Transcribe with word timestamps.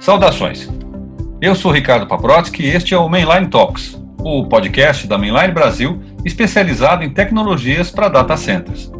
Saudações! 0.00 0.66
Eu 1.42 1.54
sou 1.54 1.70
Ricardo 1.70 2.06
Paprotsky 2.06 2.62
e 2.62 2.68
este 2.68 2.94
é 2.94 2.98
o 2.98 3.06
Mainline 3.06 3.48
Talks, 3.48 4.02
o 4.18 4.46
podcast 4.46 5.06
da 5.06 5.18
Mainline 5.18 5.52
Brasil 5.52 6.02
especializado 6.24 7.04
em 7.04 7.10
tecnologias 7.10 7.90
para 7.90 8.08
data 8.08 8.34
centers. 8.34 8.90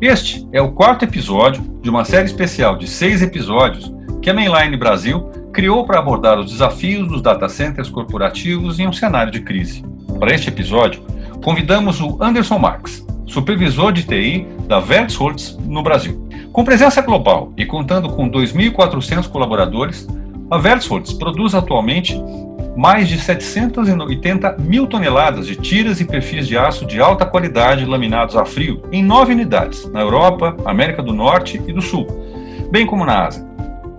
Este 0.00 0.48
é 0.52 0.62
o 0.62 0.70
quarto 0.70 1.04
episódio 1.04 1.60
de 1.82 1.90
uma 1.90 2.04
série 2.04 2.26
especial 2.26 2.76
de 2.76 2.86
seis 2.86 3.20
episódios 3.20 3.92
que 4.22 4.30
a 4.30 4.34
Mainline 4.34 4.76
Brasil 4.76 5.28
criou 5.52 5.84
para 5.84 5.98
abordar 5.98 6.38
os 6.38 6.52
desafios 6.52 7.08
dos 7.08 7.20
data 7.20 7.48
centers 7.48 7.90
corporativos 7.90 8.78
em 8.78 8.86
um 8.86 8.92
cenário 8.92 9.32
de 9.32 9.40
crise. 9.40 9.82
Para 10.20 10.32
este 10.32 10.50
episódio, 10.50 11.02
convidamos 11.42 12.00
o 12.00 12.16
Anderson 12.22 12.60
Marx, 12.60 13.04
supervisor 13.26 13.90
de 13.90 14.04
TI 14.04 14.46
da 14.68 14.78
Vertholtz 14.78 15.58
no 15.66 15.82
Brasil. 15.82 16.29
Com 16.52 16.64
presença 16.64 17.00
global 17.00 17.52
e 17.56 17.64
contando 17.64 18.08
com 18.10 18.28
2.400 18.28 19.28
colaboradores, 19.28 20.08
a 20.50 20.58
Vertholtz 20.58 21.12
produz 21.12 21.54
atualmente 21.54 22.20
mais 22.76 23.08
de 23.08 23.18
780 23.18 24.56
mil 24.58 24.88
toneladas 24.88 25.46
de 25.46 25.54
tiras 25.54 26.00
e 26.00 26.04
perfis 26.04 26.48
de 26.48 26.58
aço 26.58 26.84
de 26.84 27.00
alta 27.00 27.24
qualidade 27.24 27.84
laminados 27.84 28.34
a 28.36 28.44
frio 28.44 28.82
em 28.90 29.00
nove 29.00 29.32
unidades, 29.32 29.88
na 29.92 30.00
Europa, 30.00 30.56
América 30.64 31.00
do 31.00 31.12
Norte 31.12 31.62
e 31.68 31.72
do 31.72 31.80
Sul, 31.80 32.06
bem 32.68 32.84
como 32.84 33.04
na 33.04 33.26
Ásia. 33.26 33.46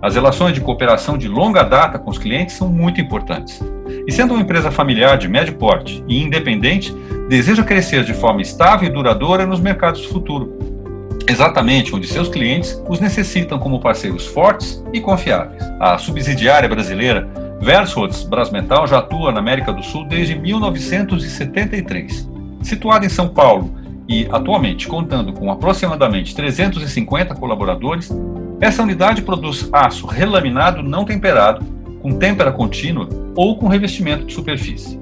As 0.02 0.14
relações 0.14 0.52
de 0.52 0.60
cooperação 0.60 1.16
de 1.16 1.28
longa 1.28 1.62
data 1.62 1.98
com 1.98 2.10
os 2.10 2.18
clientes 2.18 2.56
são 2.56 2.68
muito 2.68 3.00
importantes. 3.00 3.62
E 4.06 4.12
sendo 4.12 4.34
uma 4.34 4.42
empresa 4.42 4.70
familiar 4.70 5.16
de 5.16 5.28
médio 5.28 5.54
porte 5.54 6.04
e 6.06 6.22
independente, 6.22 6.94
deseja 7.30 7.62
crescer 7.62 8.04
de 8.04 8.12
forma 8.12 8.42
estável 8.42 8.88
e 8.88 8.92
duradoura 8.92 9.46
nos 9.46 9.60
mercados 9.60 10.02
do 10.02 10.08
futuro, 10.08 10.71
exatamente 11.28 11.94
onde 11.94 12.06
seus 12.06 12.28
clientes 12.28 12.80
os 12.88 13.00
necessitam 13.00 13.58
como 13.58 13.80
parceiros 13.80 14.26
fortes 14.26 14.82
e 14.92 15.00
confiáveis. 15.00 15.62
A 15.80 15.98
subsidiária 15.98 16.68
brasileira 16.68 17.28
Versholtz 17.60 18.24
Brasmetal 18.24 18.86
já 18.88 18.98
atua 18.98 19.30
na 19.30 19.38
América 19.38 19.72
do 19.72 19.82
Sul 19.82 20.04
desde 20.04 20.34
1973. 20.34 22.28
Situada 22.60 23.06
em 23.06 23.08
São 23.08 23.28
Paulo 23.28 23.72
e 24.08 24.26
atualmente 24.32 24.88
contando 24.88 25.32
com 25.32 25.50
aproximadamente 25.50 26.34
350 26.34 27.34
colaboradores, 27.36 28.10
essa 28.60 28.82
unidade 28.82 29.22
produz 29.22 29.68
aço 29.72 30.06
relaminado 30.06 30.82
não 30.82 31.04
temperado, 31.04 31.64
com 32.00 32.12
têmpera 32.12 32.50
contínua 32.50 33.08
ou 33.36 33.56
com 33.56 33.68
revestimento 33.68 34.24
de 34.24 34.34
superfície. 34.34 35.00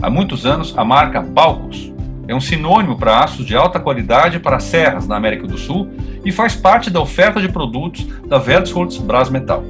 Há 0.00 0.08
muitos 0.08 0.46
anos, 0.46 0.72
a 0.76 0.84
marca 0.84 1.20
Balcos 1.20 1.92
é 2.30 2.34
um 2.34 2.40
sinônimo 2.40 2.96
para 2.96 3.24
aços 3.24 3.44
de 3.44 3.56
alta 3.56 3.80
qualidade 3.80 4.38
para 4.38 4.60
serras 4.60 5.08
na 5.08 5.16
América 5.16 5.48
do 5.48 5.58
Sul 5.58 5.90
e 6.24 6.30
faz 6.30 6.54
parte 6.54 6.88
da 6.88 7.00
oferta 7.00 7.40
de 7.40 7.48
produtos 7.48 8.06
da 8.24 8.38
Vertsholtz 8.38 8.98
Brasmetal. 8.98 9.64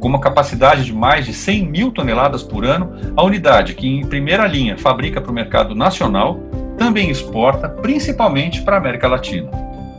Com 0.00 0.08
uma 0.08 0.18
capacidade 0.18 0.82
de 0.82 0.94
mais 0.94 1.26
de 1.26 1.34
100 1.34 1.66
mil 1.66 1.90
toneladas 1.90 2.42
por 2.42 2.64
ano, 2.64 2.90
a 3.14 3.22
unidade, 3.22 3.74
que 3.74 3.86
em 3.86 4.06
primeira 4.06 4.46
linha 4.46 4.78
fabrica 4.78 5.20
para 5.20 5.30
o 5.30 5.34
mercado 5.34 5.74
nacional, 5.74 6.40
também 6.78 7.10
exporta 7.10 7.68
principalmente 7.68 8.62
para 8.62 8.76
a 8.76 8.78
América 8.78 9.06
Latina. 9.06 9.50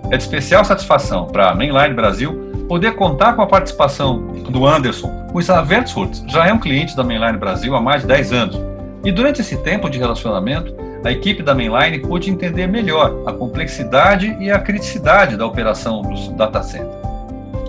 É 0.09 0.17
de 0.17 0.23
especial 0.23 0.65
satisfação 0.65 1.27
para 1.27 1.51
a 1.51 1.55
Mainline 1.55 1.93
Brasil 1.93 2.65
poder 2.67 2.95
contar 2.95 3.33
com 3.33 3.43
a 3.43 3.47
participação 3.47 4.25
do 4.49 4.65
Anderson, 4.65 5.27
pois 5.31 5.51
a 5.51 5.61
Vertsholtz 5.61 6.23
já 6.27 6.47
é 6.47 6.53
um 6.53 6.59
cliente 6.59 6.95
da 6.97 7.03
Mainline 7.03 7.37
Brasil 7.37 7.75
há 7.75 7.81
mais 7.81 8.01
de 8.01 8.07
10 8.07 8.33
anos. 8.33 8.59
E 9.03 9.11
durante 9.11 9.41
esse 9.41 9.57
tempo 9.57 9.87
de 9.87 9.99
relacionamento, 9.99 10.84
a 11.05 11.11
equipe 11.11 11.43
da 11.43 11.53
Mainline 11.53 11.99
pôde 11.99 12.31
entender 12.31 12.65
melhor 12.65 13.21
a 13.27 13.31
complexidade 13.31 14.35
e 14.39 14.49
a 14.49 14.57
criticidade 14.57 15.37
da 15.37 15.45
operação 15.45 16.01
dos 16.01 16.29
data 16.29 16.63
centers. 16.63 17.05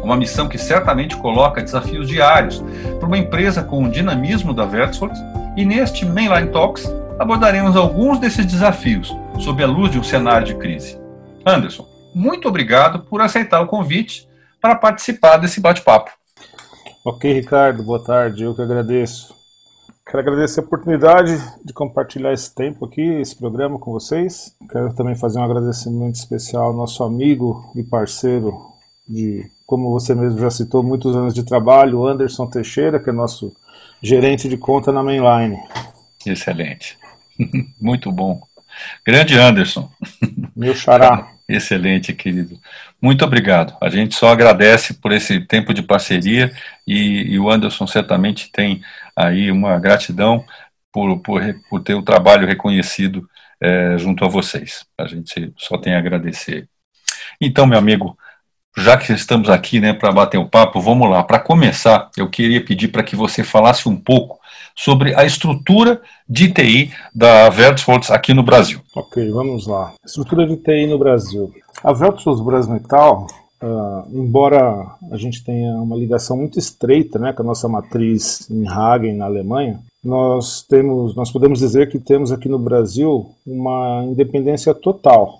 Uma 0.03 0.17
missão 0.17 0.49
que 0.49 0.57
certamente 0.57 1.15
coloca 1.19 1.63
desafios 1.63 2.09
diários 2.09 2.65
para 2.99 3.07
uma 3.07 3.19
empresa 3.19 3.63
com 3.63 3.85
o 3.85 3.91
dinamismo 3.91 4.55
da 4.55 4.65
Vertsolds, 4.65 5.21
e 5.55 5.67
neste 5.67 6.07
Mainline 6.07 6.51
Talks 6.51 6.91
abordaremos 7.19 7.77
alguns 7.77 8.19
desses 8.19 8.47
desafios 8.47 9.15
sob 9.39 9.63
a 9.63 9.67
luz 9.67 9.91
de 9.91 9.99
um 9.99 10.05
cenário 10.05 10.47
de 10.47 10.55
crise. 10.55 10.99
Anderson, 11.45 11.87
muito 12.15 12.49
obrigado 12.49 13.01
por 13.01 13.21
aceitar 13.21 13.61
o 13.61 13.67
convite 13.67 14.27
para 14.63 14.75
participar 14.75 15.37
desse 15.37 15.61
bate-papo. 15.61 16.11
Ok, 17.05 17.31
Ricardo, 17.35 17.83
boa 17.83 18.03
tarde, 18.03 18.45
eu 18.45 18.55
que 18.55 18.63
agradeço. 18.63 19.35
Quero 20.09 20.21
agradecer 20.21 20.61
a 20.61 20.63
oportunidade 20.63 21.37
de 21.65 21.73
compartilhar 21.73 22.33
esse 22.33 22.55
tempo 22.55 22.85
aqui, 22.85 23.03
esse 23.03 23.35
programa 23.35 23.77
com 23.77 23.91
vocês. 23.91 24.55
Quero 24.71 24.95
também 24.95 25.17
fazer 25.17 25.41
um 25.41 25.45
agradecimento 25.45 26.15
especial 26.15 26.67
ao 26.67 26.73
nosso 26.73 27.03
amigo 27.03 27.73
e 27.75 27.83
parceiro 27.83 28.55
de, 29.09 29.45
como 29.67 29.91
você 29.91 30.15
mesmo 30.15 30.39
já 30.39 30.49
citou, 30.49 30.81
muitos 30.81 31.17
anos 31.17 31.35
de 31.35 31.43
trabalho, 31.43 32.07
Anderson 32.07 32.47
Teixeira, 32.47 33.01
que 33.01 33.11
é 33.11 33.13
nosso 33.13 33.53
gerente 34.01 34.49
de 34.49 34.57
conta 34.57 34.93
na 34.93 35.03
Mainline. 35.03 35.59
Excelente. 36.25 36.97
Muito 37.81 38.13
bom. 38.13 38.41
Grande 39.05 39.37
Anderson. 39.37 39.91
Meu 40.55 40.75
xará. 40.75 41.33
Excelente, 41.49 42.13
querido. 42.13 42.59
Muito 43.03 43.25
obrigado. 43.25 43.77
A 43.81 43.89
gente 43.89 44.15
só 44.15 44.29
agradece 44.29 44.95
por 44.95 45.13
esse 45.13 45.41
tempo 45.41 45.75
de 45.75 45.83
parceria 45.83 46.53
e, 46.87 47.33
e 47.33 47.39
o 47.41 47.51
Anderson 47.51 47.87
certamente 47.89 48.51
tem 48.53 48.83
aí 49.17 49.51
uma 49.51 49.79
gratidão 49.79 50.45
por, 50.93 51.19
por, 51.21 51.43
por 51.69 51.83
ter 51.83 51.95
o 51.95 52.03
trabalho 52.03 52.47
reconhecido 52.47 53.29
é, 53.61 53.97
junto 53.99 54.25
a 54.25 54.29
vocês. 54.29 54.85
A 54.99 55.07
gente 55.07 55.53
só 55.57 55.79
tem 55.79 55.95
a 55.95 55.99
agradecer. 55.99 56.69
Então, 57.41 57.67
meu 57.67 57.79
amigo, 57.79 58.17
já 58.77 58.97
que 58.97 59.13
estamos 59.13 59.49
aqui 59.49 59.81
né, 59.81 59.93
para 59.93 60.13
bater 60.13 60.39
o 60.39 60.49
papo, 60.49 60.81
vamos 60.81 61.09
lá. 61.09 61.23
Para 61.23 61.39
começar, 61.39 62.11
eu 62.17 62.29
queria 62.29 62.65
pedir 62.65 62.89
para 62.89 63.03
que 63.03 63.17
você 63.17 63.43
falasse 63.43 63.89
um 63.89 63.97
pouco 63.97 64.39
sobre 64.75 65.15
a 65.15 65.25
estrutura 65.25 66.03
de 66.29 66.53
TI 66.53 66.93
da 67.15 67.49
Vertholtz 67.49 68.11
aqui 68.11 68.35
no 68.35 68.43
Brasil. 68.43 68.81
Ok, 68.95 69.31
vamos 69.31 69.67
lá. 69.67 69.95
Estrutura 70.05 70.47
de 70.47 70.57
TI 70.59 70.87
no 70.87 70.99
Brasil. 70.99 71.53
A 71.83 71.93
Vertholtz 71.93 72.43
Brasmetal, 72.43 73.27
uh, 73.63 74.09
embora 74.11 74.97
a 75.11 75.17
gente 75.17 75.45
tenha 75.45 75.75
uma 75.77 75.97
ligação 75.97 76.37
muito 76.37 76.59
estreita 76.59 77.19
né, 77.19 77.33
com 77.33 77.43
a 77.43 77.47
nossa 77.47 77.69
matriz 77.69 78.49
em 78.51 78.67
Hagen, 78.69 79.17
na 79.17 79.27
Alemanha, 79.27 79.81
nós 80.05 80.63
temos, 80.63 81.17
nós 81.17 81.31
podemos 81.31 81.59
dizer 81.59 81.89
que 81.91 81.99
temos 81.99 82.31
aqui 82.31 82.49
no 82.49 82.59
Brasil 82.59 83.31
uma 83.47 84.05
independência 84.05 84.73
total 84.73 85.39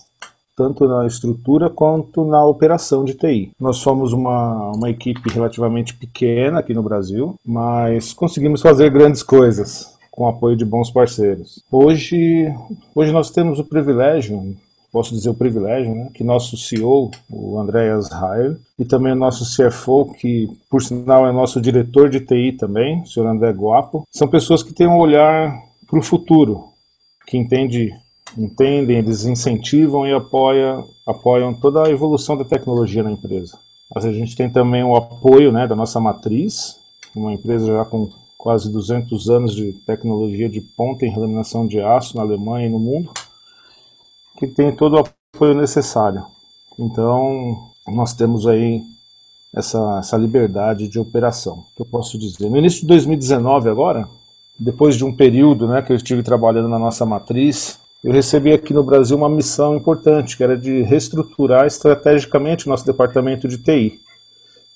tanto 0.57 0.89
na 0.89 1.07
estrutura 1.07 1.69
quanto 1.69 2.25
na 2.25 2.43
operação 2.45 3.05
de 3.05 3.13
TI. 3.13 3.51
Nós 3.61 3.77
somos 3.77 4.15
uma, 4.15 4.73
uma 4.75 4.89
equipe 4.89 5.29
relativamente 5.29 5.95
pequena 5.95 6.61
aqui 6.61 6.73
no 6.73 6.83
Brasil, 6.83 7.35
mas 7.45 8.15
conseguimos 8.15 8.63
fazer 8.63 8.91
grandes 8.91 9.23
coisas 9.23 9.95
com 10.11 10.25
o 10.25 10.29
apoio 10.29 10.57
de 10.57 10.65
bons 10.65 10.91
parceiros. 10.91 11.63
Hoje, 11.71 12.51
hoje 12.95 13.13
nós 13.13 13.31
temos 13.31 13.59
o 13.59 13.65
privilégio, 13.65 14.57
posso 14.97 15.15
dizer 15.15 15.29
o 15.29 15.35
privilégio, 15.35 15.95
né, 15.95 16.09
que 16.15 16.25
nosso 16.25 16.57
CEO, 16.57 17.11
o 17.31 17.61
Andreas 17.61 18.09
Heil, 18.11 18.57
e 18.79 18.85
também 18.87 19.13
o 19.13 19.17
nosso 19.17 19.45
CFO, 19.45 20.15
que 20.15 20.49
por 20.71 20.83
sinal 20.83 21.27
é 21.27 21.33
nosso 21.33 21.61
diretor 21.61 22.09
de 22.09 22.19
TI 22.19 22.53
também, 22.53 23.03
o 23.03 23.07
senhor 23.07 23.29
André 23.29 23.51
Guapo, 23.51 24.05
são 24.11 24.27
pessoas 24.27 24.63
que 24.63 24.73
têm 24.73 24.87
um 24.87 24.97
olhar 24.97 25.55
para 25.87 25.99
o 25.99 26.03
futuro, 26.03 26.69
que 27.27 27.37
entende 27.37 27.93
entendem, 28.39 28.97
eles 28.97 29.27
incentivam 29.27 30.07
e 30.07 30.15
apoiam, 30.15 30.87
apoiam 31.07 31.53
toda 31.53 31.87
a 31.87 31.91
evolução 31.91 32.35
da 32.35 32.45
tecnologia 32.45 33.03
na 33.03 33.13
empresa. 33.13 33.59
Mas 33.95 34.07
a 34.07 34.13
gente 34.13 34.35
tem 34.35 34.49
também 34.49 34.83
o 34.83 34.97
apoio 34.97 35.53
né, 35.53 35.67
da 35.67 35.77
nossa 35.77 36.01
matriz, 36.01 36.77
uma 37.15 37.35
empresa 37.35 37.67
já 37.67 37.85
com 37.85 38.09
quase 38.39 38.73
200 38.73 39.29
anos 39.29 39.55
de 39.55 39.75
tecnologia 39.87 40.49
de 40.49 40.63
ponta 40.63 41.05
em 41.05 41.15
laminação 41.15 41.67
de 41.67 41.81
aço 41.81 42.17
na 42.17 42.23
Alemanha 42.23 42.67
e 42.67 42.71
no 42.71 42.79
mundo, 42.79 43.11
que 44.37 44.47
tem 44.47 44.75
todo 44.75 44.97
o 44.97 45.05
apoio 45.35 45.55
necessário. 45.55 46.25
Então, 46.79 47.71
nós 47.87 48.13
temos 48.13 48.47
aí 48.47 48.83
essa, 49.55 49.99
essa 49.99 50.17
liberdade 50.17 50.89
de 50.89 50.99
operação, 50.99 51.65
que 51.75 51.83
eu 51.83 51.87
posso 51.87 52.19
dizer. 52.19 52.51
No 52.51 52.57
início 52.57 52.83
de 52.83 52.87
2019 52.89 53.71
agora, 53.71 54.07
depois 54.59 54.97
de 54.97 55.05
um 55.05 55.15
período 55.15 55.67
né, 55.67 55.83
que 55.83 55.93
eu 55.93 55.97
estive 55.97 56.23
trabalhando 56.23 56.69
na 56.69 56.79
nossa 56.79 57.07
matriz, 57.07 57.79
eu 58.05 58.13
recebi 58.13 58.53
aqui 58.53 58.75
no 58.75 58.85
Brasil 58.85 59.17
uma 59.17 59.29
missão 59.29 59.75
importante, 59.77 60.37
que 60.37 60.45
era 60.45 60.57
de 60.57 60.83
reestruturar 60.83 61.67
estrategicamente 61.67 62.67
o 62.67 62.71
nosso 62.71 62.85
departamento 62.87 63.49
de 63.49 63.59
TI. 63.59 63.99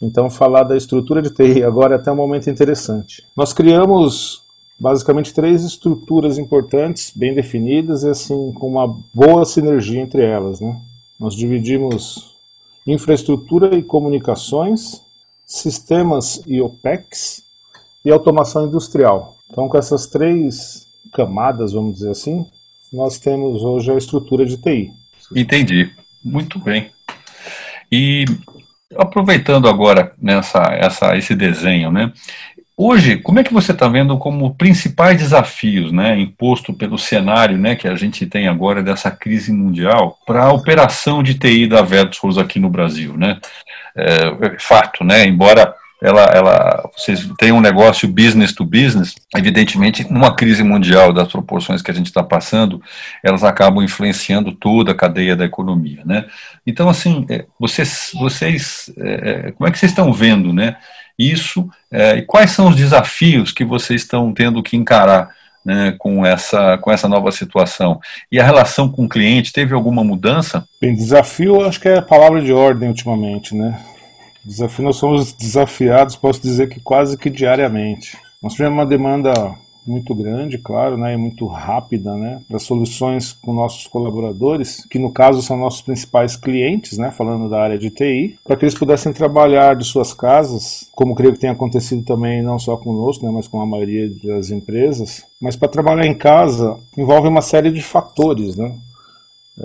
Então, 0.03 0.31
falar 0.31 0.63
da 0.63 0.77
estrutura 0.77 1.21
de 1.21 1.31
TI 1.31 1.63
agora 1.63 1.95
é 1.95 1.99
até 1.99 2.11
um 2.11 2.17
momento 2.17 2.49
interessante. 2.49 3.23
Nós 3.37 3.53
criamos 3.53 4.43
basicamente 4.81 5.35
três 5.35 5.63
estruturas 5.63 6.39
importantes, 6.39 7.13
bem 7.15 7.35
definidas 7.35 8.03
e 8.03 8.09
assim 8.09 8.53
com 8.53 8.67
uma 8.67 8.89
boa 9.13 9.45
sinergia 9.45 10.01
entre 10.01 10.25
elas. 10.25 10.61
Né? 10.61 10.81
Nós 11.19 11.35
dividimos 11.35 12.35
infraestrutura 12.87 13.77
e 13.77 13.83
comunicações, 13.83 15.03
sistemas 15.47 16.43
e 16.47 16.61
OPEX 16.61 17.43
e 18.05 18.11
automação 18.11 18.67
industrial. 18.67 19.37
Então, 19.51 19.69
com 19.69 19.77
essas 19.77 20.07
três 20.07 20.87
camadas, 21.13 21.73
vamos 21.73 21.97
dizer 21.97 22.13
assim, 22.13 22.47
nós 22.91 23.19
temos 23.19 23.63
hoje 23.63 23.93
a 23.93 23.99
estrutura 23.99 24.47
de 24.47 24.57
TI. 24.57 24.91
Entendi. 25.37 25.91
Muito 26.25 26.59
bem. 26.59 26.91
E 27.93 28.25
Aproveitando 28.97 29.69
agora 29.69 30.13
nessa, 30.21 30.63
essa, 30.73 31.17
esse 31.17 31.35
desenho, 31.35 31.93
né? 31.93 32.13
Hoje, 32.83 33.19
como 33.19 33.39
é 33.39 33.45
que 33.45 33.53
você 33.53 33.73
está 33.73 33.87
vendo 33.87 34.17
como 34.17 34.55
principais 34.55 35.19
desafios, 35.19 35.93
né, 35.93 36.19
imposto 36.19 36.73
pelo 36.73 36.97
cenário, 36.97 37.59
né, 37.59 37.77
que 37.77 37.87
a 37.87 37.95
gente 37.95 38.25
tem 38.25 38.49
agora 38.49 38.83
dessa 38.83 39.11
crise 39.11 39.53
mundial 39.53 40.19
para 40.27 40.45
a 40.45 40.53
operação 40.55 41.23
de 41.23 41.35
TI 41.35 41.67
da 41.67 41.83
Vertus 41.83 42.39
aqui 42.39 42.59
no 42.59 42.71
Brasil, 42.71 43.19
né? 43.19 43.39
É, 43.95 44.29
é, 44.47 44.57
fato, 44.59 45.05
né? 45.05 45.27
Embora 45.27 45.75
ela, 46.01 46.23
ela, 46.33 46.91
vocês 46.97 47.29
têm 47.39 47.53
um 47.53 47.61
negócio 47.61 48.09
business 48.09 48.55
to 48.55 48.65
business, 48.65 49.15
evidentemente, 49.37 50.11
numa 50.11 50.35
crise 50.35 50.63
mundial 50.63 51.13
das 51.13 51.29
proporções 51.29 51.83
que 51.83 51.91
a 51.91 51.95
gente 51.95 52.07
está 52.07 52.23
passando, 52.23 52.83
elas 53.23 53.45
acabam 53.45 53.85
influenciando 53.85 54.53
toda 54.53 54.93
a 54.93 54.95
cadeia 54.95 55.37
da 55.37 55.45
economia, 55.45 56.01
né? 56.07 56.25
Então, 56.67 56.89
assim, 56.89 57.27
é, 57.29 57.45
vocês, 57.59 58.13
vocês, 58.15 58.91
é, 58.97 59.53
como 59.53 59.69
é 59.69 59.71
que 59.71 59.79
vocês 59.79 59.93
estão 59.93 60.11
vendo, 60.15 60.51
né? 60.51 60.79
Isso 61.21 61.69
é, 61.91 62.17
e 62.17 62.23
quais 62.23 62.53
são 62.53 62.69
os 62.69 62.77
desafios 62.77 63.53
que 63.53 63.63
vocês 63.63 64.01
estão 64.01 64.33
tendo 64.33 64.63
que 64.63 64.75
encarar 64.75 65.29
né, 65.63 65.95
com, 65.99 66.25
essa, 66.25 66.79
com 66.79 66.91
essa 66.91 67.07
nova 67.07 67.31
situação? 67.31 68.01
E 68.33 68.41
a 68.41 68.45
relação 68.45 68.89
com 68.89 69.05
o 69.05 69.09
cliente, 69.09 69.53
teve 69.53 69.75
alguma 69.75 70.03
mudança? 70.03 70.67
Bem, 70.81 70.95
desafio 70.95 71.67
acho 71.67 71.79
que 71.79 71.89
é 71.89 71.99
a 71.99 72.03
palavra 72.03 72.41
de 72.41 72.53
ordem 72.53 72.89
ultimamente, 72.89 73.55
né? 73.55 73.79
Desafio, 74.43 74.87
nós 74.87 74.97
somos 74.97 75.35
desafiados, 75.35 76.17
posso 76.17 76.41
dizer 76.41 76.71
que 76.71 76.81
quase 76.81 77.19
que 77.19 77.29
diariamente. 77.29 78.17
Nós 78.43 78.55
tivemos 78.55 78.79
uma 78.79 78.87
demanda 78.87 79.31
muito 79.91 80.15
grande, 80.15 80.59
claro, 80.59 80.97
né, 80.97 81.15
e 81.15 81.17
muito 81.17 81.47
rápida, 81.47 82.15
né, 82.15 82.41
para 82.49 82.59
soluções 82.59 83.33
com 83.33 83.53
nossos 83.53 83.87
colaboradores, 83.87 84.87
que 84.89 84.99
no 84.99 85.11
caso 85.11 85.43
são 85.43 85.57
nossos 85.57 85.83
principais 85.83 86.37
clientes, 86.37 86.97
né, 86.97 87.11
falando 87.11 87.49
da 87.49 87.61
área 87.61 87.79
de 87.79 87.91
TI, 87.91 88.39
para 88.45 88.57
que 88.57 88.65
eles 88.65 88.79
pudessem 88.79 89.13
trabalhar 89.13 89.75
de 89.75 89.85
suas 89.85 90.13
casas, 90.13 90.89
como 90.93 91.15
creio 91.15 91.33
que 91.33 91.41
tem 91.41 91.51
acontecido 91.51 92.05
também 92.05 92.43
não 92.43 92.59
só 92.59 92.77
conosco, 92.77 93.25
né, 93.25 93.33
mas 93.33 93.49
com 93.49 93.61
a 93.61 93.67
maioria 93.67 94.11
das 94.23 94.51
empresas. 94.51 95.25
Mas 95.41 95.57
para 95.57 95.69
trabalhar 95.69 96.07
em 96.07 96.15
casa 96.15 96.79
envolve 96.97 97.29
uma 97.29 97.43
série 97.43 97.71
de 97.71 97.83
fatores, 97.83 98.57
né, 98.57 98.73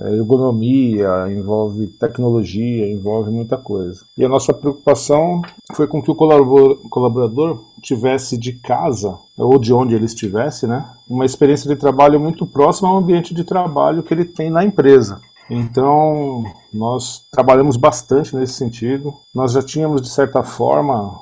ergonomia, 0.01 1.31
envolve 1.31 1.88
tecnologia, 1.88 2.92
envolve 2.92 3.30
muita 3.31 3.57
coisa. 3.57 4.03
E 4.18 4.25
a 4.25 4.30
nossa 4.30 4.53
preocupação 4.53 5.42
foi 5.74 5.88
com 5.88 6.01
que 6.01 6.12
o 6.12 6.15
colaborador 6.15 7.62
tivesse 7.81 8.38
de 8.38 8.53
casa, 8.53 9.18
ou 9.38 9.59
de 9.59 9.74
onde 9.74 9.95
ele 9.95 10.06
estivesse, 10.06 10.65
né, 10.68 10.86
uma 11.07 11.25
experiência 11.25 11.69
de 11.69 11.80
trabalho 11.80 12.19
muito 12.19 12.45
próxima 12.45 12.89
ao 12.89 12.97
ambiente 12.97 13.33
de 13.33 13.44
trabalho 13.44 14.03
que 14.03 14.13
ele 14.13 14.25
tem 14.25 14.50
na 14.50 14.63
empresa. 14.63 15.21
Então, 15.50 16.44
nós 16.74 17.24
trabalhamos 17.31 17.77
bastante 17.77 18.36
nesse 18.36 18.53
sentido. 18.53 19.13
Nós 19.33 19.51
já 19.51 19.62
tínhamos, 19.62 20.01
de 20.01 20.09
certa 20.09 20.42
forma, 20.42 21.19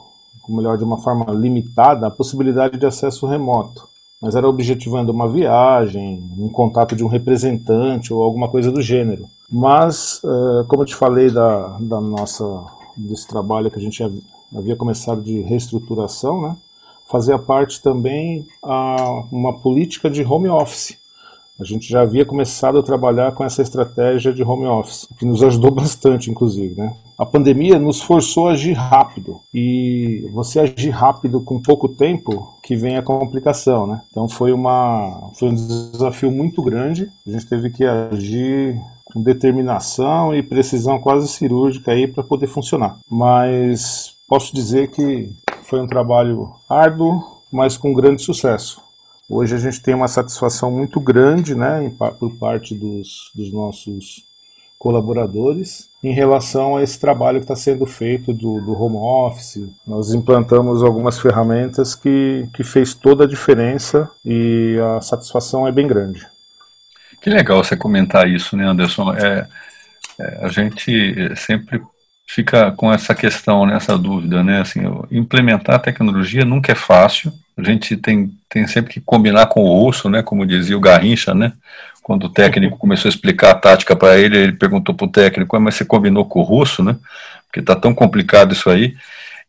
ou 0.47 0.55
melhor, 0.55 0.77
de 0.77 0.83
uma 0.85 0.97
forma 0.97 1.29
limitada, 1.33 2.07
a 2.07 2.11
possibilidade 2.11 2.77
de 2.77 2.85
acesso 2.85 3.27
remoto 3.27 3.92
mas 4.23 4.37
era 4.37 4.47
objetivando 4.47 5.11
uma 5.11 5.27
viagem, 5.27 6.23
um 6.39 6.47
contato 6.47 6.95
de 6.95 7.03
um 7.03 7.09
representante 7.09 8.13
ou 8.13 8.23
alguma 8.23 8.47
coisa 8.47 8.71
do 8.71 8.81
gênero. 8.81 9.25
Mas, 9.51 10.21
eh, 10.23 10.63
como 10.65 10.83
eu 10.83 10.85
te 10.85 10.95
falei 10.95 11.29
da, 11.29 11.75
da 11.77 11.99
nossa 11.99 12.63
desse 12.95 13.27
trabalho 13.27 13.69
que 13.69 13.77
a 13.77 13.81
gente 13.81 14.01
havia 14.55 14.77
começado 14.77 15.21
de 15.21 15.41
reestruturação, 15.41 16.41
né, 16.41 16.55
fazia 17.05 17.37
parte 17.37 17.81
também 17.81 18.47
a 18.63 19.25
uma 19.29 19.51
política 19.59 20.09
de 20.09 20.23
home 20.23 20.47
office. 20.47 20.97
A 21.59 21.65
gente 21.65 21.89
já 21.89 22.03
havia 22.03 22.23
começado 22.23 22.77
a 22.77 22.83
trabalhar 22.83 23.33
com 23.33 23.43
essa 23.43 23.61
estratégia 23.61 24.31
de 24.31 24.41
home 24.41 24.67
office, 24.67 25.05
que 25.19 25.25
nos 25.25 25.43
ajudou 25.43 25.69
bastante, 25.75 26.31
inclusive, 26.31 26.79
né? 26.79 26.95
A 27.17 27.25
pandemia 27.25 27.79
nos 27.79 28.01
forçou 28.01 28.49
a 28.49 28.53
agir 28.53 28.73
rápido. 28.73 29.39
E 29.53 30.27
você 30.33 30.59
agir 30.59 30.89
rápido 30.89 31.41
com 31.41 31.61
pouco 31.61 31.87
tempo 31.87 32.53
que 32.63 32.75
vem 32.75 32.97
a 32.97 33.03
complicação, 33.03 33.87
né? 33.87 34.01
Então 34.11 34.27
foi 34.27 34.51
uma 34.51 35.31
foi 35.35 35.49
um 35.49 35.55
desafio 35.55 36.31
muito 36.31 36.61
grande. 36.61 37.09
A 37.27 37.31
gente 37.31 37.45
teve 37.45 37.69
que 37.69 37.85
agir 37.85 38.79
com 39.05 39.21
determinação 39.21 40.35
e 40.35 40.41
precisão 40.41 40.99
quase 40.99 41.27
cirúrgica 41.27 41.91
aí 41.91 42.07
para 42.07 42.23
poder 42.23 42.47
funcionar. 42.47 42.97
Mas 43.09 44.15
posso 44.27 44.55
dizer 44.55 44.89
que 44.91 45.29
foi 45.63 45.81
um 45.81 45.87
trabalho 45.87 46.51
árduo, 46.69 47.23
mas 47.51 47.77
com 47.77 47.93
grande 47.93 48.21
sucesso. 48.21 48.81
Hoje 49.29 49.55
a 49.55 49.59
gente 49.59 49.81
tem 49.81 49.93
uma 49.93 50.07
satisfação 50.07 50.69
muito 50.69 50.99
grande, 50.99 51.55
né, 51.55 51.91
por 52.19 52.31
parte 52.35 52.75
dos, 52.75 53.31
dos 53.33 53.51
nossos 53.53 54.23
colaboradores 54.83 55.87
em 56.03 56.13
relação 56.13 56.75
a 56.75 56.83
esse 56.83 56.99
trabalho 56.99 57.39
que 57.39 57.45
está 57.45 57.55
sendo 57.55 57.85
feito 57.85 58.33
do, 58.33 58.59
do, 58.59 58.73
home 58.73 58.97
office. 58.97 59.65
Nós 59.87 60.13
implantamos 60.13 60.83
algumas 60.83 61.17
ferramentas 61.17 61.95
que, 61.95 62.45
que 62.53 62.65
fez 62.65 62.93
toda 62.93 63.23
a 63.23 63.27
diferença 63.27 64.11
e 64.25 64.77
a 64.97 64.99
satisfação 64.99 65.65
é 65.65 65.71
bem 65.71 65.87
grande. 65.87 66.27
Que 67.21 67.29
legal 67.29 67.63
você 67.63 67.77
comentar 67.77 68.29
isso, 68.29 68.57
né, 68.57 68.67
Anderson? 68.67 69.13
É, 69.13 69.47
é, 70.19 70.45
a 70.45 70.49
gente 70.49 71.33
sempre 71.37 71.81
fica 72.27 72.73
com 72.73 72.91
essa 72.91 73.15
questão, 73.15 73.65
né, 73.65 73.77
essa 73.77 73.97
dúvida, 73.97 74.43
né? 74.43 74.59
Assim, 74.59 74.81
implementar 75.09 75.75
a 75.75 75.79
tecnologia 75.79 76.43
nunca 76.43 76.73
é 76.73 76.75
fácil. 76.75 77.31
A 77.55 77.63
gente 77.63 77.95
tem, 77.95 78.31
tem 78.49 78.67
sempre 78.67 78.91
que 78.91 78.99
combinar 78.99 79.45
com 79.45 79.61
o 79.61 79.87
osso, 79.87 80.09
né? 80.09 80.21
Como 80.21 80.45
dizia 80.45 80.75
o 80.75 80.81
Garrincha, 80.81 81.33
né? 81.33 81.53
Quando 82.03 82.25
o 82.25 82.29
técnico 82.29 82.77
começou 82.77 83.07
a 83.07 83.13
explicar 83.13 83.51
a 83.51 83.55
tática 83.55 83.95
para 83.95 84.17
ele, 84.17 84.37
ele 84.37 84.51
perguntou 84.51 84.93
para 84.93 85.05
o 85.05 85.11
técnico, 85.11 85.57
mas 85.59 85.75
você 85.75 85.85
combinou 85.85 86.25
com 86.25 86.41
o 86.41 86.43
russo, 86.43 86.83
né? 86.83 86.97
Porque 87.47 87.61
está 87.61 87.75
tão 87.75 87.95
complicado 87.95 88.51
isso 88.51 88.69
aí. 88.69 88.93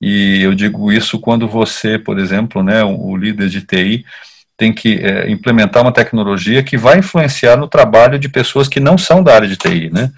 E 0.01 0.41
eu 0.43 0.55
digo 0.55 0.93
isso 0.93 1.19
quando 1.19 1.49
você, 1.49 1.99
por 1.99 2.19
exemplo, 2.19 2.63
né, 2.63 2.85
o 2.85 3.17
líder 3.17 3.49
de 3.49 3.63
TI, 3.63 4.05
tem 4.57 4.73
que 4.73 4.99
é, 4.99 5.29
implementar 5.31 5.83
uma 5.83 5.93
tecnologia 5.93 6.63
que 6.63 6.77
vai 6.77 6.99
influenciar 6.99 7.57
no 7.57 7.67
trabalho 7.67 8.19
de 8.19 8.29
pessoas 8.29 8.69
que 8.69 8.79
não 8.79 8.97
são 8.97 9.23
da 9.23 9.35
área 9.35 9.49
de 9.49 9.57
TI, 9.57 9.91
né? 9.91 10.13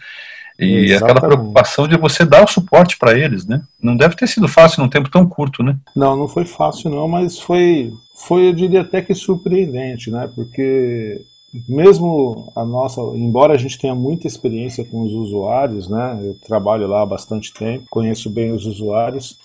E 0.59 0.87
Exatamente. 0.87 1.19
aquela 1.19 1.21
preocupação 1.21 1.89
de 1.89 1.97
você 1.97 2.25
dar 2.25 2.45
o 2.45 2.47
suporte 2.47 2.99
para 2.99 3.19
eles, 3.19 3.47
né? 3.47 3.63
Não 3.81 3.97
deve 3.97 4.15
ter 4.15 4.27
sido 4.27 4.49
fácil 4.49 4.83
num 4.83 4.89
tempo 4.89 5.11
tão 5.11 5.27
curto, 5.27 5.63
né? 5.63 5.77
Não, 5.95 6.17
não 6.17 6.29
foi 6.29 6.45
fácil 6.45 6.91
não, 6.91 7.07
mas 7.09 7.39
foi, 7.39 7.93
foi 8.27 8.49
eu 8.49 8.53
diria 8.53 8.81
até 8.83 9.01
que 9.01 9.15
surpreendente, 9.15 10.11
né? 10.11 10.29
Porque 10.35 11.21
mesmo 11.69 12.53
a 12.55 12.65
nossa, 12.65 13.01
embora 13.15 13.55
a 13.55 13.57
gente 13.57 13.79
tenha 13.79 13.95
muita 13.95 14.27
experiência 14.27 14.85
com 14.85 15.03
os 15.03 15.13
usuários, 15.13 15.89
né? 15.89 16.19
Eu 16.23 16.37
trabalho 16.47 16.87
lá 16.87 17.03
há 17.03 17.07
bastante 17.07 17.53
tempo, 17.53 17.87
conheço 17.89 18.29
bem 18.29 18.53
os 18.53 18.67
usuários, 18.67 19.39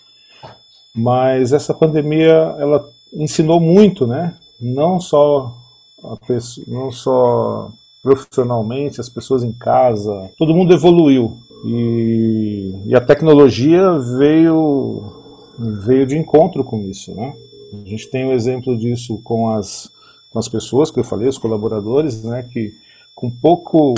mas 0.94 1.54
essa 1.54 1.74
pandemia 1.74 2.56
ela 2.60 2.90
ensinou 3.14 3.60
muito, 3.60 4.06
né? 4.06 4.36
Não 4.60 5.00
só 5.00 5.56
pessoa, 6.28 6.66
não 6.68 6.92
só 6.92 7.72
profissionalmente, 8.02 9.00
as 9.00 9.10
pessoas 9.10 9.44
em 9.44 9.52
casa, 9.52 10.32
todo 10.38 10.54
mundo 10.54 10.74
evoluiu 10.74 11.38
e, 11.64 12.74
e 12.88 12.96
a 12.96 13.02
tecnologia 13.02 13.98
veio 14.18 15.20
veio 15.58 16.08
de 16.08 16.18
encontro 16.18 16.64
com 16.64 16.82
isso, 16.82 17.14
né? 17.14 17.36
A 17.74 17.88
gente 17.88 18.10
tem 18.10 18.26
o 18.26 18.30
um 18.30 18.34
exemplo 18.34 18.78
disso 18.78 19.22
com 19.24 19.50
as 19.50 19.92
com 20.32 20.40
as 20.40 20.48
pessoas 20.48 20.90
que 20.90 21.00
eu 21.00 21.04
falei, 21.04 21.28
os 21.28 21.38
colaboradores, 21.38 22.24
né, 22.24 22.44
que 22.52 22.74
com 23.14 23.30
pouco 23.30 23.94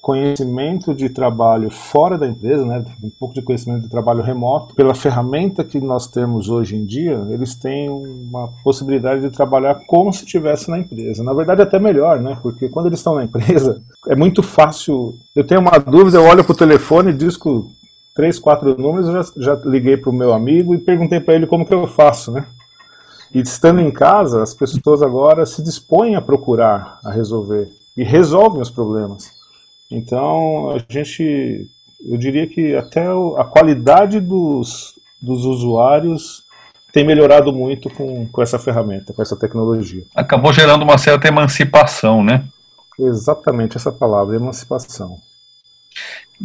conhecimento 0.00 0.94
de 0.94 1.08
trabalho 1.08 1.70
fora 1.70 2.16
da 2.16 2.26
empresa, 2.26 2.64
né, 2.64 2.84
um 3.02 3.10
pouco 3.10 3.34
de 3.34 3.42
conhecimento 3.42 3.82
de 3.82 3.88
trabalho 3.90 4.22
remoto, 4.22 4.74
pela 4.74 4.94
ferramenta 4.94 5.64
que 5.64 5.80
nós 5.80 6.06
temos 6.06 6.48
hoje 6.48 6.76
em 6.76 6.84
dia, 6.84 7.26
eles 7.30 7.54
têm 7.54 7.88
uma 7.88 8.48
possibilidade 8.62 9.22
de 9.22 9.30
trabalhar 9.30 9.82
como 9.86 10.12
se 10.12 10.24
estivesse 10.24 10.70
na 10.70 10.78
empresa. 10.78 11.24
Na 11.24 11.32
verdade, 11.32 11.62
até 11.62 11.78
melhor, 11.78 12.20
né, 12.20 12.38
porque 12.42 12.68
quando 12.68 12.86
eles 12.86 13.00
estão 13.00 13.16
na 13.16 13.24
empresa, 13.24 13.82
é 14.08 14.14
muito 14.14 14.42
fácil. 14.42 15.14
Eu 15.34 15.46
tenho 15.46 15.60
uma 15.60 15.78
dúvida, 15.78 16.18
eu 16.18 16.24
olho 16.24 16.44
para 16.44 16.52
o 16.52 16.56
telefone, 16.56 17.12
disco 17.12 17.70
três, 18.14 18.38
quatro 18.38 18.76
números, 18.76 19.06
já, 19.06 19.54
já 19.54 19.54
liguei 19.64 19.96
para 19.96 20.10
o 20.10 20.12
meu 20.12 20.32
amigo 20.32 20.74
e 20.74 20.78
perguntei 20.78 21.20
para 21.20 21.34
ele 21.34 21.46
como 21.46 21.64
que 21.64 21.72
eu 21.72 21.86
faço, 21.86 22.32
né? 22.32 22.44
E 23.34 23.40
estando 23.40 23.80
em 23.80 23.90
casa, 23.90 24.42
as 24.42 24.54
pessoas 24.54 25.02
agora 25.02 25.44
se 25.44 25.62
dispõem 25.62 26.16
a 26.16 26.20
procurar, 26.20 26.98
a 27.04 27.10
resolver 27.10 27.68
e 27.96 28.02
resolvem 28.02 28.62
os 28.62 28.70
problemas. 28.70 29.30
Então, 29.90 30.70
a 30.70 30.92
gente, 30.92 31.68
eu 32.06 32.16
diria 32.16 32.46
que 32.46 32.74
até 32.74 33.06
a 33.36 33.44
qualidade 33.44 34.20
dos, 34.20 34.94
dos 35.20 35.44
usuários 35.44 36.44
tem 36.92 37.04
melhorado 37.04 37.52
muito 37.52 37.90
com, 37.90 38.26
com 38.26 38.42
essa 38.42 38.58
ferramenta, 38.58 39.12
com 39.12 39.22
essa 39.22 39.36
tecnologia. 39.36 40.04
Acabou 40.14 40.52
gerando 40.52 40.82
uma 40.82 40.98
certa 40.98 41.28
emancipação, 41.28 42.24
né? 42.24 42.44
Exatamente 42.98 43.76
essa 43.76 43.92
palavra, 43.92 44.36
emancipação. 44.36 45.18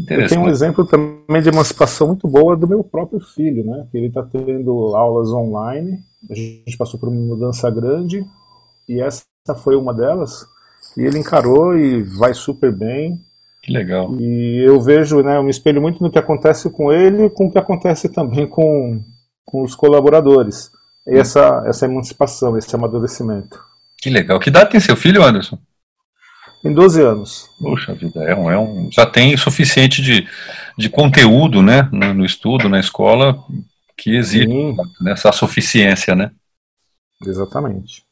Eu 0.10 0.28
tenho 0.28 0.42
um 0.42 0.50
exemplo 0.50 0.86
também 0.86 1.42
de 1.42 1.50
emancipação 1.50 2.08
muito 2.08 2.28
boa 2.28 2.56
do 2.56 2.68
meu 2.68 2.84
próprio 2.84 3.20
filho, 3.20 3.64
né? 3.64 3.88
Que 3.92 3.98
ele 3.98 4.08
está 4.08 4.24
tendo 4.24 4.96
aulas 4.96 5.30
online 5.30 6.04
a 6.30 6.36
gente 6.36 6.78
passou 6.78 7.00
por 7.00 7.10
uma 7.10 7.20
mudança 7.20 7.70
grande 7.70 8.26
e 8.88 9.02
essa 9.02 9.26
foi 9.64 9.76
uma 9.76 9.94
delas. 9.94 10.46
E 10.98 11.02
ele 11.02 11.20
encarou 11.20 11.78
e 11.78 12.04
vai 12.04 12.34
super 12.34 12.72
bem. 12.72 13.20
Que 13.62 13.72
legal. 13.72 14.14
E 14.20 14.62
eu 14.66 14.80
vejo, 14.82 15.22
né, 15.22 15.38
eu 15.38 15.44
me 15.44 15.50
espelho 15.50 15.82
muito 15.82 16.02
no 16.04 16.12
que 16.12 16.20
acontece 16.20 16.70
com 16.70 16.92
ele 16.92 17.26
e 17.26 17.30
com 17.30 17.48
o 17.48 17.52
que 17.52 17.58
acontece 17.58 18.10
também 18.10 18.48
com, 18.48 19.02
com 19.46 19.64
os 19.64 19.76
colaboradores. 19.76 20.72
Essa, 21.06 21.64
essa 21.66 21.86
emancipação, 21.86 22.58
esse 22.58 22.74
amadurecimento. 22.76 23.60
Que 23.98 24.10
legal. 24.10 24.40
Que 24.40 24.50
idade 24.50 24.72
tem 24.72 24.80
seu 24.80 24.96
filho, 24.96 25.24
Anderson? 25.24 25.58
Em 26.64 26.74
12 26.74 27.02
anos. 27.02 27.50
Puxa 27.60 27.94
vida, 27.94 28.24
é 28.24 28.34
um, 28.36 28.50
é 28.50 28.58
um, 28.58 28.90
já 28.92 29.06
tem 29.06 29.36
suficiente 29.36 30.02
de, 30.02 30.26
de 30.78 30.90
conteúdo 30.90 31.62
né, 31.62 31.90
no, 31.92 32.14
no 32.14 32.26
estudo, 32.26 32.70
na 32.70 32.80
escola, 32.80 33.38
que 33.98 34.16
exige 34.16 34.48
né, 35.02 35.12
essa 35.12 35.32
suficiência, 35.32 36.16
né? 36.16 36.32
Exatamente. 37.26 38.04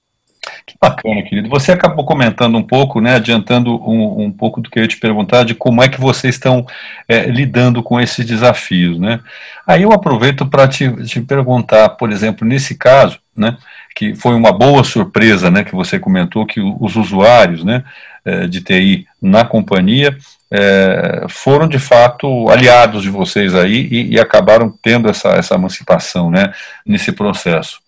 Que 0.66 0.76
bacana, 0.82 1.22
querido. 1.22 1.50
Você 1.50 1.72
acabou 1.72 2.04
comentando 2.04 2.58
um 2.58 2.64
pouco, 2.64 3.00
né, 3.00 3.16
adiantando 3.16 3.76
um, 3.88 4.26
um 4.26 4.32
pouco 4.32 4.60
do 4.60 4.70
que 4.70 4.80
eu 4.80 4.84
ia 4.84 4.88
te 4.88 4.98
perguntar, 4.98 5.44
de 5.44 5.54
como 5.54 5.84
é 5.84 5.88
que 5.88 6.02
vocês 6.02 6.36
estão 6.36 6.66
é, 7.08 7.26
lidando 7.28 7.84
com 7.84 8.00
esses 8.00 8.26
desafios, 8.26 9.00
né? 9.00 9.20
Aí 9.68 9.84
eu 9.84 9.92
aproveito 9.92 10.46
para 10.46 10.68
te, 10.68 10.92
te 11.06 11.22
perguntar, 11.22 11.90
por 11.90 12.12
exemplo, 12.12 12.48
nesse 12.48 12.76
caso, 12.76 13.20
né, 13.36 13.56
que 13.96 14.16
foi 14.16 14.36
uma 14.36 14.52
boa 14.52 14.84
surpresa, 14.84 15.50
né, 15.50 15.64
que 15.64 15.76
você 15.76 16.00
comentou 16.00 16.46
que 16.46 16.60
os 16.60 16.96
usuários, 16.96 17.64
né, 17.64 17.84
é, 18.24 18.48
de 18.48 18.62
TI 18.62 19.08
na 19.22 19.44
companhia 19.44 20.16
é, 20.52 21.26
foram 21.30 21.68
de 21.68 21.80
fato 21.80 22.50
aliados 22.50 23.04
de 23.04 23.10
vocês 23.10 23.56
aí 23.56 23.88
e, 23.90 24.14
e 24.14 24.20
acabaram 24.20 24.74
tendo 24.82 25.10
essa, 25.10 25.30
essa 25.30 25.56
emancipação, 25.56 26.30
né, 26.30 26.54
nesse 26.86 27.12
processo. 27.12 27.80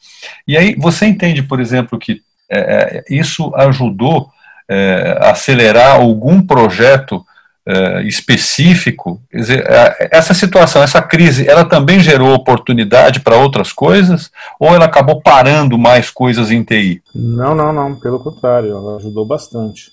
E 0.47 0.57
aí 0.57 0.75
você 0.75 1.05
entende, 1.05 1.43
por 1.43 1.59
exemplo, 1.59 1.99
que 1.99 2.21
é, 2.49 3.03
isso 3.09 3.53
ajudou 3.55 4.29
é, 4.69 5.17
a 5.19 5.31
acelerar 5.31 5.95
algum 5.95 6.41
projeto 6.41 7.25
é, 7.65 8.03
específico? 8.03 9.21
Dizer, 9.33 9.65
é, 9.67 10.09
essa 10.11 10.33
situação, 10.33 10.83
essa 10.83 11.01
crise, 11.01 11.47
ela 11.47 11.65
também 11.65 11.99
gerou 11.99 12.33
oportunidade 12.33 13.19
para 13.19 13.37
outras 13.37 13.71
coisas? 13.71 14.31
Ou 14.59 14.73
ela 14.75 14.85
acabou 14.85 15.21
parando 15.21 15.77
mais 15.77 16.09
coisas 16.09 16.51
em 16.51 16.63
TI? 16.63 17.01
Não, 17.13 17.55
não, 17.55 17.71
não. 17.71 17.95
Pelo 17.95 18.19
contrário, 18.19 18.71
ela 18.71 18.97
ajudou 18.97 19.25
bastante. 19.25 19.91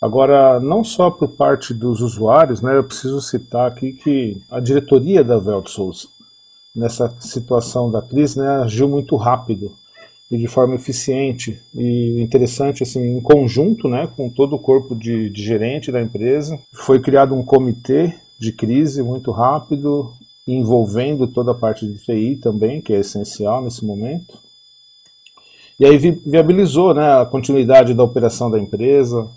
Agora, 0.00 0.58
não 0.60 0.82
só 0.82 1.10
por 1.10 1.28
parte 1.28 1.74
dos 1.74 2.00
usuários, 2.00 2.62
né, 2.62 2.76
eu 2.76 2.84
preciso 2.84 3.20
citar 3.20 3.68
aqui 3.68 3.92
que 3.92 4.40
a 4.50 4.58
diretoria 4.58 5.22
da 5.22 5.36
Veltsos, 5.36 6.08
nessa 6.74 7.14
situação 7.20 7.90
da 7.90 8.00
crise, 8.00 8.38
né, 8.38 8.62
agiu 8.62 8.88
muito 8.88 9.14
rápido 9.16 9.72
e 10.30 10.38
de 10.38 10.46
forma 10.46 10.76
eficiente 10.76 11.60
e 11.74 12.20
interessante 12.22 12.82
assim 12.82 13.16
em 13.16 13.20
conjunto 13.20 13.88
né 13.88 14.08
com 14.16 14.30
todo 14.30 14.54
o 14.54 14.58
corpo 14.58 14.94
de, 14.94 15.28
de 15.28 15.42
gerente 15.42 15.90
da 15.90 16.00
empresa. 16.00 16.58
Foi 16.72 17.00
criado 17.00 17.34
um 17.34 17.42
comitê 17.42 18.14
de 18.38 18.52
crise 18.52 19.02
muito 19.02 19.30
rápido 19.32 20.12
envolvendo 20.46 21.26
toda 21.26 21.50
a 21.50 21.54
parte 21.54 21.86
de 21.86 21.98
TI 21.98 22.36
também 22.36 22.80
que 22.80 22.92
é 22.92 23.00
essencial 23.00 23.62
nesse 23.62 23.84
momento. 23.84 24.38
E 25.78 25.86
aí 25.86 25.98
vi, 25.98 26.12
viabilizou 26.24 26.94
né 26.94 27.20
a 27.20 27.26
continuidade 27.26 27.92
da 27.92 28.04
operação 28.04 28.50
da 28.50 28.58
empresa. 28.58 29.28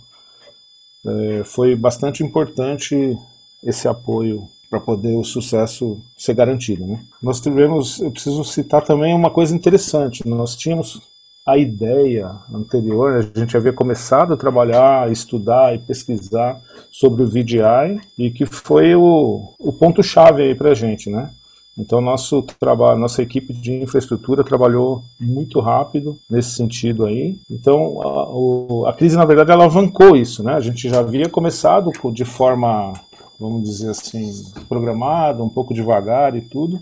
É, 1.06 1.44
foi 1.44 1.76
bastante 1.76 2.24
importante 2.24 3.18
esse 3.64 3.88
apoio 3.88 4.48
para 4.74 4.80
poder 4.80 5.16
o 5.16 5.24
sucesso 5.24 6.02
ser 6.18 6.34
garantido. 6.34 6.84
Né? 6.84 7.00
Nós 7.22 7.40
tivemos, 7.40 8.00
eu 8.00 8.10
preciso 8.10 8.44
citar 8.44 8.82
também 8.82 9.14
uma 9.14 9.30
coisa 9.30 9.56
interessante, 9.56 10.28
nós 10.28 10.56
tínhamos 10.56 11.00
a 11.46 11.60
ideia 11.60 12.32
anterior, 12.52 13.18
a 13.18 13.40
gente 13.40 13.56
havia 13.56 13.72
começado 13.72 14.34
a 14.34 14.38
trabalhar, 14.38 15.12
estudar 15.12 15.76
e 15.76 15.78
pesquisar 15.78 16.60
sobre 16.92 17.22
o 17.22 17.28
VDI 17.28 18.02
e 18.18 18.32
que 18.32 18.48
foi 18.48 18.96
o, 18.96 19.54
o 19.60 19.72
ponto-chave 19.72 20.42
aí 20.42 20.56
para 20.56 20.72
a 20.72 20.74
gente, 20.74 21.08
né? 21.08 21.30
Então 21.78 22.02
nosso 22.02 22.42
trabalho, 22.60 23.00
nossa 23.00 23.22
equipe 23.22 23.54
de 23.54 23.74
infraestrutura 23.74 24.44
trabalhou 24.44 25.04
muito 25.20 25.60
rápido 25.60 26.18
nesse 26.28 26.52
sentido 26.52 27.06
aí. 27.06 27.36
Então 27.52 28.02
a, 28.02 28.30
o, 28.30 28.86
a 28.88 28.94
crise 28.94 29.18
na 29.18 29.26
verdade 29.26 29.52
alavancou 29.52 30.16
isso, 30.16 30.42
né? 30.42 30.54
A 30.54 30.62
gente 30.62 30.90
já 30.90 31.00
havia 31.00 31.30
começado 31.30 31.92
de 32.12 32.26
forma 32.26 32.94
vamos 33.40 33.68
dizer 33.70 33.90
assim, 33.90 34.32
programado, 34.68 35.44
um 35.44 35.50
pouco 35.50 35.74
devagar 35.74 36.36
e 36.36 36.42
tudo, 36.42 36.80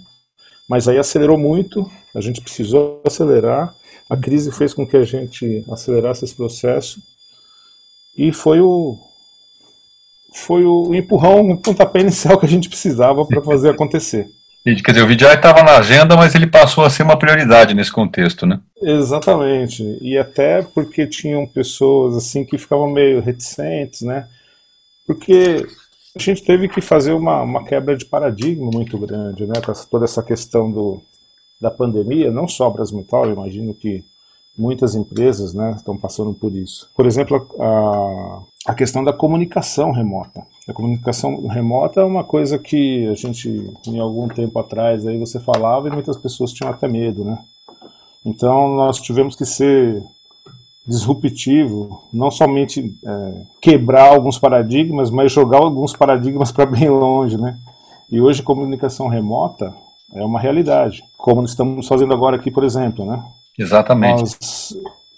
mas 0.68 0.88
aí 0.88 0.98
acelerou 0.98 1.38
muito, 1.38 1.90
a 2.16 2.22
gente 2.22 2.42
precisou 2.42 3.02
acelerar, 3.06 3.74
a 4.10 4.18
crise 4.18 4.52
fez 4.52 4.74
com 4.74 4.86
que 4.86 4.98
a 4.98 5.04
gente 5.04 5.66
acelerasse 5.72 6.26
esse 6.26 6.36
processo 6.36 7.02
e 8.18 8.32
foi 8.32 8.60
o 8.62 8.98
foi 10.34 10.64
o 10.64 10.94
empurrão, 10.96 11.52
o 11.52 11.58
pontapé 11.58 12.00
inicial 12.00 12.38
que 12.38 12.46
a 12.46 12.50
gente 12.50 12.70
precisava 12.70 13.26
para 13.26 13.42
fazer 13.42 13.70
acontecer. 13.72 14.30
Quer 14.64 14.92
dizer, 14.92 15.02
o 15.02 15.08
VDI 15.08 15.26
estava 15.26 15.64
na 15.64 15.78
agenda, 15.78 16.16
mas 16.16 16.36
ele 16.36 16.46
passou 16.46 16.86
a 16.86 16.90
ser 16.90 17.02
uma 17.02 17.18
prioridade 17.18 17.74
nesse 17.74 17.92
contexto, 17.92 18.46
né? 18.46 18.60
Exatamente. 18.80 19.98
E 20.02 20.18
até 20.18 20.62
porque 20.62 21.08
tinham 21.08 21.48
pessoas 21.48 22.16
assim 22.16 22.46
que 22.46 22.60
ficavam 22.60 22.88
meio 22.88 23.22
reticentes, 23.22 24.02
né? 24.02 24.28
Porque 25.08 25.66
a 26.16 26.20
gente 26.20 26.44
teve 26.44 26.68
que 26.68 26.82
fazer 26.82 27.14
uma, 27.14 27.42
uma 27.42 27.64
quebra 27.64 27.96
de 27.96 28.06
paradigma 28.06 28.70
muito 28.74 28.98
grande, 28.98 29.46
né? 29.46 29.56
Com 29.66 29.74
toda 29.90 30.06
essa 30.06 30.22
questão 30.22 30.72
do, 30.72 31.02
da 31.60 31.72
pandemia, 31.72 32.32
não 32.32 32.48
só 32.48 32.68
a 32.68 32.70
Brasmetal, 32.70 33.26
eu 33.26 33.34
imagino 33.34 33.74
que 33.74 34.04
muitas 34.58 34.96
empresas 34.96 35.54
né, 35.54 35.74
estão 35.78 35.98
passando 35.98 36.34
por 36.34 36.54
isso. 36.54 36.90
Por 36.96 37.06
exemplo, 37.06 37.48
a, 37.60 38.72
a 38.72 38.74
questão 38.76 39.04
da 39.04 39.14
comunicação 39.14 39.92
remota. 39.92 40.44
A 40.68 40.74
comunicação 40.74 41.48
remota 41.48 42.02
é 42.02 42.04
uma 42.04 42.24
coisa 42.24 42.60
que 42.60 43.08
a 43.08 43.14
gente, 43.14 43.50
em 43.88 44.00
algum 44.00 44.28
tempo 44.28 44.60
atrás, 44.60 45.08
aí 45.08 45.18
você 45.18 45.40
falava 45.40 45.88
e 45.88 45.92
muitas 45.92 46.18
pessoas 46.18 46.52
tinham 46.52 46.72
até 46.72 46.88
medo, 46.88 47.24
né? 47.24 47.40
Então 48.26 48.76
nós 48.76 49.00
tivemos 49.00 49.36
que 49.36 49.46
ser 49.46 50.04
disruptivo, 50.88 52.04
não 52.12 52.32
somente 52.32 52.94
é, 53.06 53.42
quebrar 53.62 54.12
alguns 54.12 54.40
paradigmas, 54.40 55.10
mas 55.10 55.32
jogar 55.32 55.60
alguns 55.60 55.94
paradigmas 55.94 56.52
para 56.52 56.66
bem 56.66 56.90
longe, 56.90 57.38
né? 57.38 57.58
E 58.12 58.20
hoje 58.20 58.44
comunicação 58.44 59.08
remota 59.08 59.74
é 60.14 60.24
uma 60.24 60.40
realidade, 60.40 61.04
como 61.18 61.44
estamos 61.44 61.88
fazendo 61.88 62.14
agora 62.14 62.36
aqui, 62.36 62.52
por 62.52 62.64
exemplo, 62.64 63.06
né? 63.06 63.24
Exatamente. 63.58 64.22
Nós, 64.22 64.78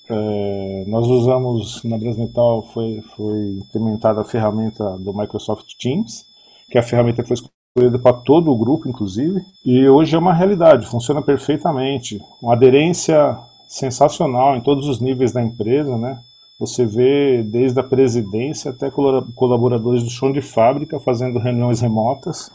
é, 0.10 0.84
nós 0.88 1.08
usamos 1.08 1.84
na 1.84 1.98
Brasmetal 1.98 2.64
foi 2.74 3.02
foi 3.16 3.60
implementada 3.66 4.22
a 4.22 4.26
ferramenta 4.26 4.98
do 5.00 5.14
Microsoft 5.14 5.66
Teams, 5.80 6.26
que 6.70 6.78
é 6.78 6.82
a 6.82 6.84
ferramenta 6.84 7.24
que 7.24 7.30
foi 7.30 7.38
escolhida 7.38 7.98
para 7.98 8.14
todo 8.14 8.52
o 8.52 8.58
grupo, 8.58 8.88
inclusive, 8.88 9.42
e 9.66 9.88
hoje 9.88 10.16
é 10.16 10.20
uma 10.20 10.34
realidade, 10.34 10.86
funciona 10.86 11.22
perfeitamente, 11.22 12.22
uma 12.42 12.54
aderência 12.54 13.36
sensacional 13.68 14.56
em 14.56 14.62
todos 14.62 14.88
os 14.88 15.00
níveis 15.00 15.32
da 15.32 15.42
empresa, 15.42 15.98
né? 15.98 16.20
Você 16.60 16.86
vê 16.86 17.44
desde 17.44 17.80
a 17.80 17.84
presidência 17.84 18.72
até 18.72 18.90
colaboradores 18.90 20.04
do 20.04 20.10
chão 20.10 20.32
de 20.32 20.42
fábrica 20.42 21.00
fazendo 21.00 21.40
reuniões 21.40 21.82
remotas 21.82 22.52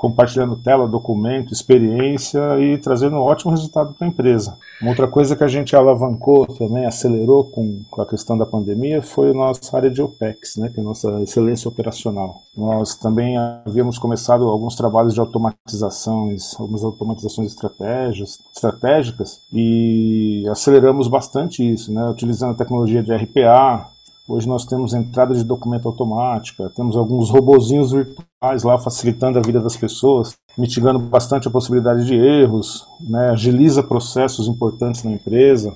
compartilhando 0.00 0.56
tela, 0.56 0.88
documento, 0.88 1.52
experiência 1.52 2.58
e 2.58 2.78
trazendo 2.78 3.16
um 3.16 3.20
ótimo 3.20 3.50
resultado 3.50 3.92
para 3.92 4.06
a 4.06 4.08
empresa. 4.08 4.56
Uma 4.80 4.92
outra 4.92 5.06
coisa 5.06 5.36
que 5.36 5.44
a 5.44 5.48
gente 5.48 5.76
alavancou 5.76 6.46
também, 6.46 6.86
acelerou 6.86 7.44
com, 7.44 7.82
com 7.90 8.00
a 8.00 8.06
questão 8.06 8.38
da 8.38 8.46
pandemia, 8.46 9.02
foi 9.02 9.28
a 9.28 9.34
nossa 9.34 9.76
área 9.76 9.90
de 9.90 10.00
OPEX, 10.00 10.56
né, 10.56 10.70
que 10.70 10.80
é 10.80 10.82
a 10.82 10.86
nossa 10.86 11.20
excelência 11.20 11.68
operacional. 11.68 12.40
Nós 12.56 12.94
também 12.94 13.36
havíamos 13.36 13.98
começado 13.98 14.48
alguns 14.48 14.74
trabalhos 14.74 15.12
de 15.12 15.20
automatizações, 15.20 16.58
algumas 16.58 16.82
automatizações 16.82 17.52
estratégicas 17.52 19.42
e 19.52 20.46
aceleramos 20.50 21.08
bastante 21.08 21.62
isso, 21.62 21.92
né, 21.92 22.08
utilizando 22.08 22.52
a 22.52 22.56
tecnologia 22.56 23.02
de 23.02 23.12
RPA, 23.12 23.86
Hoje 24.32 24.46
nós 24.46 24.64
temos 24.64 24.94
entrada 24.94 25.34
de 25.34 25.42
documento 25.42 25.88
automática, 25.88 26.70
temos 26.76 26.96
alguns 26.96 27.30
robozinhos 27.30 27.90
virtuais 27.90 28.62
lá 28.62 28.78
facilitando 28.78 29.40
a 29.40 29.42
vida 29.42 29.60
das 29.60 29.76
pessoas, 29.76 30.36
mitigando 30.56 31.00
bastante 31.00 31.48
a 31.48 31.50
possibilidade 31.50 32.06
de 32.06 32.14
erros, 32.14 32.86
né, 33.00 33.30
agiliza 33.30 33.82
processos 33.82 34.46
importantes 34.46 35.02
na 35.02 35.10
empresa. 35.10 35.74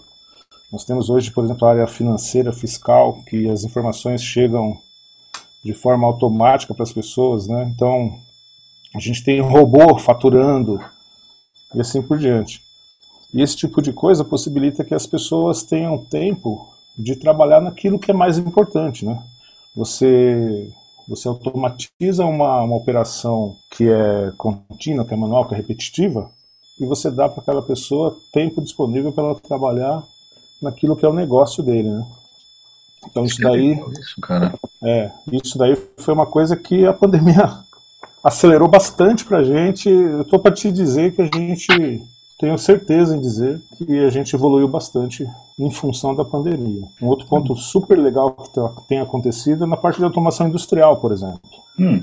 Nós 0.72 0.84
temos 0.84 1.10
hoje, 1.10 1.32
por 1.32 1.42
exemplo, 1.42 1.66
a 1.66 1.70
área 1.70 1.86
financeira, 1.88 2.52
fiscal, 2.52 3.18
que 3.26 3.50
as 3.50 3.64
informações 3.64 4.22
chegam 4.22 4.78
de 5.64 5.74
forma 5.74 6.06
automática 6.06 6.72
para 6.72 6.84
as 6.84 6.92
pessoas, 6.92 7.48
né? 7.48 7.68
Então, 7.74 8.20
a 8.94 9.00
gente 9.00 9.24
tem 9.24 9.40
robô 9.40 9.98
faturando 9.98 10.78
e 11.74 11.80
assim 11.80 12.00
por 12.00 12.18
diante. 12.18 12.62
E 13.32 13.42
esse 13.42 13.56
tipo 13.56 13.82
de 13.82 13.92
coisa 13.92 14.24
possibilita 14.24 14.84
que 14.84 14.94
as 14.94 15.08
pessoas 15.08 15.64
tenham 15.64 15.98
tempo 15.98 16.72
de 16.96 17.16
trabalhar 17.16 17.60
naquilo 17.60 17.98
que 17.98 18.10
é 18.10 18.14
mais 18.14 18.38
importante, 18.38 19.04
né? 19.04 19.22
Você 19.74 20.70
você 21.06 21.28
automatiza 21.28 22.24
uma, 22.24 22.62
uma 22.62 22.76
operação 22.76 23.56
que 23.70 23.86
é 23.86 24.32
contínua, 24.38 25.04
que 25.04 25.12
é 25.12 25.16
manual, 25.16 25.46
que 25.46 25.54
é 25.54 25.56
repetitiva, 25.58 26.30
e 26.80 26.86
você 26.86 27.10
dá 27.10 27.28
para 27.28 27.42
aquela 27.42 27.62
pessoa 27.62 28.16
tempo 28.32 28.62
disponível 28.62 29.12
para 29.12 29.24
ela 29.24 29.34
trabalhar 29.34 30.02
naquilo 30.62 30.96
que 30.96 31.04
é 31.04 31.08
o 31.08 31.12
negócio 31.12 31.62
dele, 31.62 31.90
né? 31.90 32.06
Então 33.06 33.24
isso 33.24 33.40
daí, 33.42 33.78
isso, 34.00 34.20
cara. 34.22 34.54
É, 34.82 35.10
isso 35.30 35.58
daí 35.58 35.76
foi 35.98 36.14
uma 36.14 36.26
coisa 36.26 36.56
que 36.56 36.86
a 36.86 36.92
pandemia 36.92 37.58
acelerou 38.24 38.66
bastante 38.66 39.24
para 39.24 39.38
a 39.38 39.44
gente. 39.44 39.88
Eu 39.88 40.22
estou 40.22 40.38
para 40.38 40.54
te 40.54 40.72
dizer 40.72 41.14
que 41.14 41.20
a 41.20 41.26
gente 41.26 42.02
tenho 42.38 42.58
certeza 42.58 43.16
em 43.16 43.20
dizer 43.20 43.60
que 43.76 44.04
a 44.04 44.10
gente 44.10 44.34
evoluiu 44.34 44.68
bastante 44.68 45.26
em 45.58 45.70
função 45.70 46.14
da 46.14 46.24
pandemia. 46.24 46.82
Um 47.00 47.06
outro 47.06 47.26
ponto 47.26 47.54
super 47.54 47.98
legal 47.98 48.32
que 48.32 48.50
tem 48.88 49.00
acontecido 49.00 49.64
é 49.64 49.66
na 49.66 49.76
parte 49.76 49.98
de 49.98 50.04
automação 50.04 50.48
industrial, 50.48 50.96
por 50.96 51.12
exemplo. 51.12 51.40
Hum. 51.78 52.02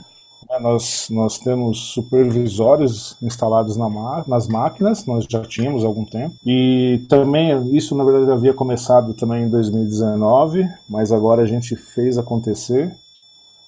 É, 0.50 0.60
nós, 0.60 1.08
nós 1.10 1.38
temos 1.38 1.94
supervisórios 1.94 3.16
instalados 3.22 3.78
na, 3.78 3.90
nas 4.28 4.48
máquinas, 4.48 5.06
nós 5.06 5.26
já 5.30 5.42
tínhamos 5.42 5.84
há 5.84 5.88
algum 5.88 6.06
tempo. 6.06 6.36
E 6.46 7.06
também, 7.08 7.76
isso 7.76 7.96
na 7.96 8.04
verdade 8.04 8.32
havia 8.32 8.54
começado 8.54 9.14
também 9.14 9.44
em 9.44 9.50
2019, 9.50 10.68
mas 10.90 11.12
agora 11.12 11.44
a 11.44 11.46
gente 11.46 11.76
fez 11.76 12.18
acontecer. 12.18 12.94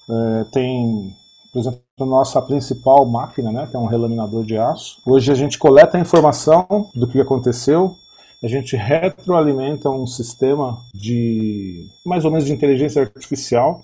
É, 0.08 0.44
tem, 0.50 1.14
por 1.54 1.60
exemplo, 1.60 1.80
a 2.00 2.04
nossa 2.04 2.42
principal 2.42 3.06
máquina, 3.06 3.52
né, 3.52 3.68
que 3.70 3.76
é 3.76 3.78
um 3.78 3.86
relaminador 3.86 4.44
de 4.44 4.58
aço. 4.58 5.00
Hoje 5.06 5.30
a 5.30 5.36
gente 5.36 5.56
coleta 5.56 5.96
a 5.96 6.00
informação 6.00 6.90
do 6.92 7.06
que 7.06 7.20
aconteceu, 7.20 7.94
a 8.42 8.48
gente 8.48 8.74
retroalimenta 8.74 9.88
um 9.88 10.04
sistema 10.04 10.76
de 10.92 11.86
mais 12.04 12.24
ou 12.24 12.32
menos 12.32 12.44
de 12.44 12.52
inteligência 12.52 13.02
artificial 13.02 13.80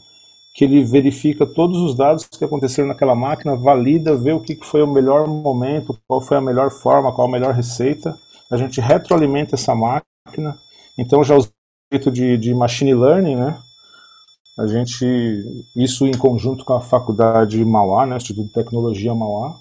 que 0.56 0.64
ele 0.64 0.82
verifica 0.82 1.46
todos 1.46 1.78
os 1.78 1.94
dados 1.94 2.26
que 2.26 2.44
aconteceram 2.44 2.88
naquela 2.88 3.14
máquina, 3.14 3.54
valida, 3.54 4.16
vê 4.16 4.32
o 4.32 4.40
que 4.40 4.58
foi 4.64 4.82
o 4.82 4.92
melhor 4.92 5.28
momento, 5.28 5.96
qual 6.08 6.20
foi 6.20 6.38
a 6.38 6.40
melhor 6.40 6.72
forma, 6.72 7.12
qual 7.12 7.28
a 7.28 7.30
melhor 7.30 7.54
receita. 7.54 8.18
A 8.50 8.56
gente 8.56 8.80
retroalimenta 8.80 9.54
essa 9.54 9.76
máquina. 9.76 10.58
Então 10.98 11.22
já 11.22 11.38
o 11.38 11.46
jeito 11.92 12.10
de, 12.10 12.36
de 12.36 12.52
machine 12.52 12.94
learning, 12.94 13.36
né? 13.36 13.56
A 14.60 14.66
gente, 14.66 15.64
isso 15.74 16.06
em 16.06 16.12
conjunto 16.12 16.66
com 16.66 16.74
a 16.74 16.82
faculdade 16.82 17.64
Mauá, 17.64 18.04
né, 18.04 18.18
Instituto 18.18 18.48
de 18.48 18.52
Tecnologia 18.52 19.14
Mauá, 19.14 19.56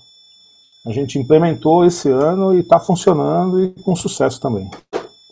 a 0.86 0.91
gente 0.91 1.18
implementou 1.18 1.86
esse 1.86 2.10
ano 2.10 2.53
e 2.53 2.60
está 2.60 2.82
funcionando 2.82 3.63
e 3.63 3.70
com 3.82 3.96
sucesso 3.96 4.41
também. 4.41 4.70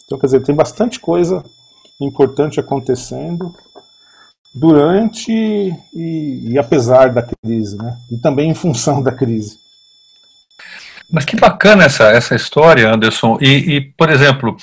Então, 0.06 0.18
quer 0.18 0.28
dizer, 0.28 0.44
tem 0.44 0.56
bastante 0.56 1.02
coisa 1.02 1.44
importante 2.00 2.62
acontecendo 2.62 3.54
durante 4.56 5.34
e, 5.94 6.52
e, 6.52 6.58
apesar 6.58 7.14
da 7.14 7.22
crise, 7.22 7.78
né? 7.78 7.98
E 8.10 8.18
também 8.20 8.50
em 8.50 8.56
função 8.56 9.04
da 9.04 9.12
crise. 9.12 9.60
Mas 11.12 11.26
que 11.26 11.36
bacana 11.36 11.84
essa, 11.84 12.06
essa 12.06 12.36
história, 12.36 12.90
Anderson. 12.90 13.38
E, 13.42 13.76
e 13.76 13.82
por 13.82 14.10
exemplo, 14.10 14.56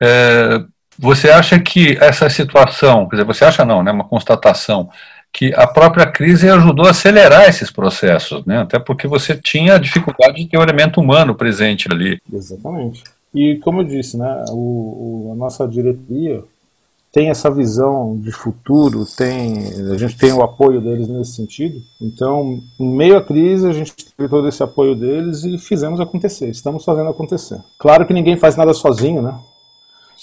é, 0.00 0.64
você 0.98 1.30
acha 1.30 1.58
que 1.58 1.96
essa 2.00 2.28
situação, 2.28 3.08
quer 3.08 3.16
dizer, 3.16 3.26
você 3.26 3.44
acha 3.44 3.64
não, 3.64 3.82
né? 3.82 3.90
Uma 3.90 4.04
constatação 4.04 4.88
que 5.32 5.52
a 5.54 5.66
própria 5.66 6.06
crise 6.06 6.48
ajudou 6.48 6.86
a 6.86 6.90
acelerar 6.90 7.48
esses 7.48 7.70
processos, 7.70 8.44
né? 8.46 8.62
Até 8.62 8.78
porque 8.78 9.06
você 9.06 9.36
tinha 9.36 9.74
a 9.74 9.78
dificuldade 9.78 10.36
de 10.36 10.48
ter 10.48 10.58
o 10.58 10.62
elemento 10.62 11.00
humano 11.00 11.34
presente 11.34 11.88
ali. 11.90 12.18
Exatamente. 12.32 13.04
E 13.34 13.56
como 13.56 13.82
eu 13.82 13.84
disse, 13.84 14.16
né? 14.16 14.44
O, 14.48 15.28
o 15.28 15.32
a 15.32 15.36
nossa 15.36 15.68
diretoria 15.68 16.42
tem 17.12 17.30
essa 17.30 17.50
visão 17.50 18.14
de 18.18 18.30
futuro, 18.30 19.06
tem, 19.16 19.56
a 19.90 19.96
gente 19.96 20.18
tem 20.18 20.32
o 20.34 20.42
apoio 20.42 20.82
deles 20.82 21.08
nesse 21.08 21.32
sentido. 21.32 21.80
Então, 22.00 22.60
em 22.78 22.94
meio 22.94 23.16
à 23.16 23.22
crise, 23.22 23.66
a 23.66 23.72
gente 23.72 23.94
teve 23.94 24.28
todo 24.28 24.46
esse 24.46 24.62
apoio 24.62 24.94
deles 24.94 25.42
e 25.42 25.56
fizemos 25.56 25.98
acontecer, 25.98 26.50
estamos 26.50 26.84
fazendo 26.84 27.08
acontecer. 27.08 27.58
Claro 27.78 28.06
que 28.06 28.12
ninguém 28.12 28.36
faz 28.36 28.54
nada 28.54 28.74
sozinho, 28.74 29.22
né? 29.22 29.34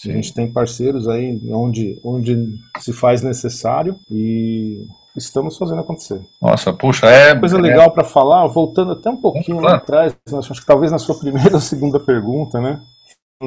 Sim. 0.03 0.12
A 0.12 0.15
gente 0.15 0.33
tem 0.33 0.51
parceiros 0.51 1.07
aí 1.07 1.39
onde, 1.50 2.00
onde 2.03 2.60
se 2.79 2.91
faz 2.91 3.22
necessário 3.22 3.95
e 4.12 4.86
estamos 5.15 5.57
fazendo 5.57 5.79
acontecer. 5.79 6.19
Nossa, 6.41 6.74
puxa, 6.74 7.07
é. 7.07 7.39
Coisa 7.39 7.57
é... 7.57 7.62
legal 7.62 7.91
para 7.91 8.03
falar, 8.03 8.45
voltando 8.48 8.91
até 8.91 9.10
um 9.10 9.17
pouquinho 9.17 9.60
lá 9.62 9.75
atrás, 9.75 10.15
acho 10.31 10.62
que 10.62 10.65
talvez 10.65 10.91
na 10.91 11.00
sua 11.00 11.15
primeira 11.15 11.53
ou 11.55 11.62
segunda 11.62 12.00
pergunta, 12.00 12.60
né? 12.60 12.81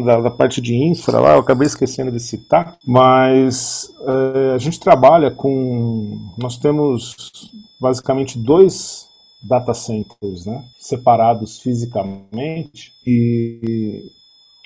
da, 0.04 0.20
da, 0.20 0.30
parte 0.30 0.60
de 0.60 0.74
infra 0.74 1.18
lá, 1.18 1.32
eu 1.32 1.40
acabei 1.40 1.66
esquecendo 1.66 2.12
de 2.12 2.20
citar, 2.20 2.76
mas 2.86 3.90
é, 4.06 4.54
a 4.54 4.58
gente 4.58 4.78
trabalha 4.78 5.30
com. 5.30 6.18
Nós 6.36 6.58
temos 6.58 7.50
basicamente 7.80 8.38
dois 8.38 9.06
data 9.42 9.72
centers 9.72 10.44
né, 10.44 10.64
separados 10.78 11.60
fisicamente 11.60 12.92
e 13.06 14.10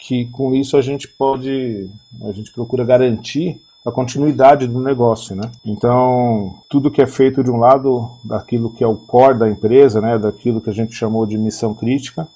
que 0.01 0.27
com 0.27 0.55
isso 0.55 0.77
a 0.77 0.83
gente 0.83 1.07
pode, 1.07 1.89
a 2.23 2.33
gente 2.33 2.51
procura 2.53 2.85
garantir 2.85 3.61
a 3.85 3.91
continuidade 3.91 4.67
do 4.67 4.81
negócio, 4.81 5.35
né? 5.35 5.51
Então, 5.65 6.59
tudo 6.69 6.91
que 6.91 7.01
é 7.01 7.07
feito 7.07 7.43
de 7.43 7.51
um 7.51 7.57
lado 7.57 8.11
daquilo 8.23 8.71
que 8.71 8.85
é 8.85 8.87
o 8.87 8.97
core 8.97 9.39
da 9.39 9.49
empresa, 9.49 10.01
né, 10.01 10.19
daquilo 10.19 10.61
que 10.61 10.69
a 10.69 10.73
gente 10.73 10.95
chamou 10.95 11.25
de 11.25 11.39
missão 11.39 11.75
crítica, 11.75 12.29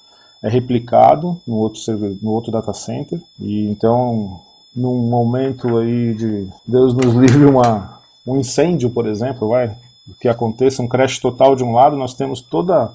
é 0.43 0.49
replicado 0.49 1.41
no 1.47 1.57
outro, 1.57 1.81
no 2.23 2.31
outro 2.31 2.53
data 2.53 2.73
center. 2.73 3.21
E 3.39 3.67
então, 3.67 4.41
num 4.75 5.09
momento 5.09 5.77
aí 5.79 6.15
de 6.15 6.49
Deus 6.67 6.95
nos 6.95 7.13
livre 7.17 7.45
uma, 7.45 8.01
um 8.27 8.39
incêndio, 8.39 8.91
por 8.91 9.07
exemplo, 9.07 9.49
vai, 9.49 9.75
que 10.21 10.29
aconteça 10.29 10.83
um 10.83 10.89
crash 10.89 11.19
total 11.19 11.57
de 11.57 11.65
um 11.65 11.73
lado, 11.73 11.97
nós 11.97 12.15
temos 12.15 12.41
toda 12.41 12.93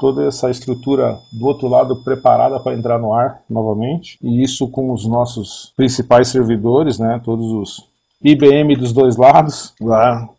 toda 0.00 0.26
essa 0.26 0.50
estrutura 0.50 1.18
do 1.30 1.46
outro 1.46 1.68
lado 1.68 1.94
preparada 1.96 2.58
para 2.58 2.74
entrar 2.74 2.98
no 2.98 3.12
ar 3.12 3.42
novamente 3.48 4.18
e 4.22 4.42
isso 4.42 4.66
com 4.68 4.90
os 4.92 5.06
nossos 5.06 5.72
principais 5.76 6.28
servidores, 6.28 6.98
né, 6.98 7.20
todos 7.22 7.46
os 7.52 7.90
IBM 8.22 8.76
dos 8.76 8.92
dois 8.92 9.16
lados, 9.16 9.72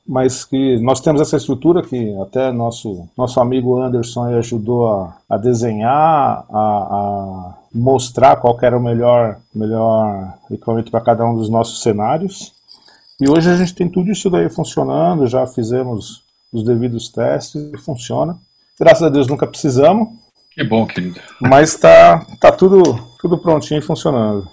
mas 0.07 0.45
que 0.45 0.77
nós 0.79 1.01
temos 1.01 1.19
essa 1.19 1.37
estrutura 1.37 1.81
que 1.81 2.15
até 2.21 2.51
nosso, 2.51 3.07
nosso 3.17 3.39
amigo 3.39 3.81
Anderson 3.81 4.25
ajudou 4.35 4.87
a, 4.87 5.17
a 5.27 5.37
desenhar, 5.37 6.45
a, 6.47 6.59
a, 6.59 7.53
mostrar 7.73 8.35
qual 8.35 8.55
era 8.61 8.77
o 8.77 8.83
melhor, 8.83 9.37
melhor 9.53 10.35
equipamento 10.51 10.91
para 10.91 11.01
cada 11.01 11.25
um 11.25 11.35
dos 11.35 11.49
nossos 11.49 11.81
cenários. 11.81 12.53
E 13.19 13.27
hoje 13.27 13.49
a 13.49 13.55
gente 13.55 13.73
tem 13.73 13.89
tudo 13.89 14.11
isso 14.11 14.29
daí 14.29 14.47
funcionando, 14.47 15.25
já 15.25 15.47
fizemos 15.47 16.21
os 16.53 16.63
devidos 16.63 17.09
testes 17.09 17.71
e 17.73 17.77
funciona. 17.77 18.37
Graças 18.81 19.03
a 19.03 19.09
Deus 19.09 19.27
nunca 19.27 19.45
precisamos. 19.45 20.09
Que 20.55 20.63
bom, 20.63 20.87
querido. 20.87 21.19
Mas 21.39 21.69
está 21.69 22.25
tá 22.39 22.51
tudo, 22.51 22.81
tudo 23.21 23.37
prontinho 23.37 23.77
e 23.77 23.83
funcionando. 23.83 24.47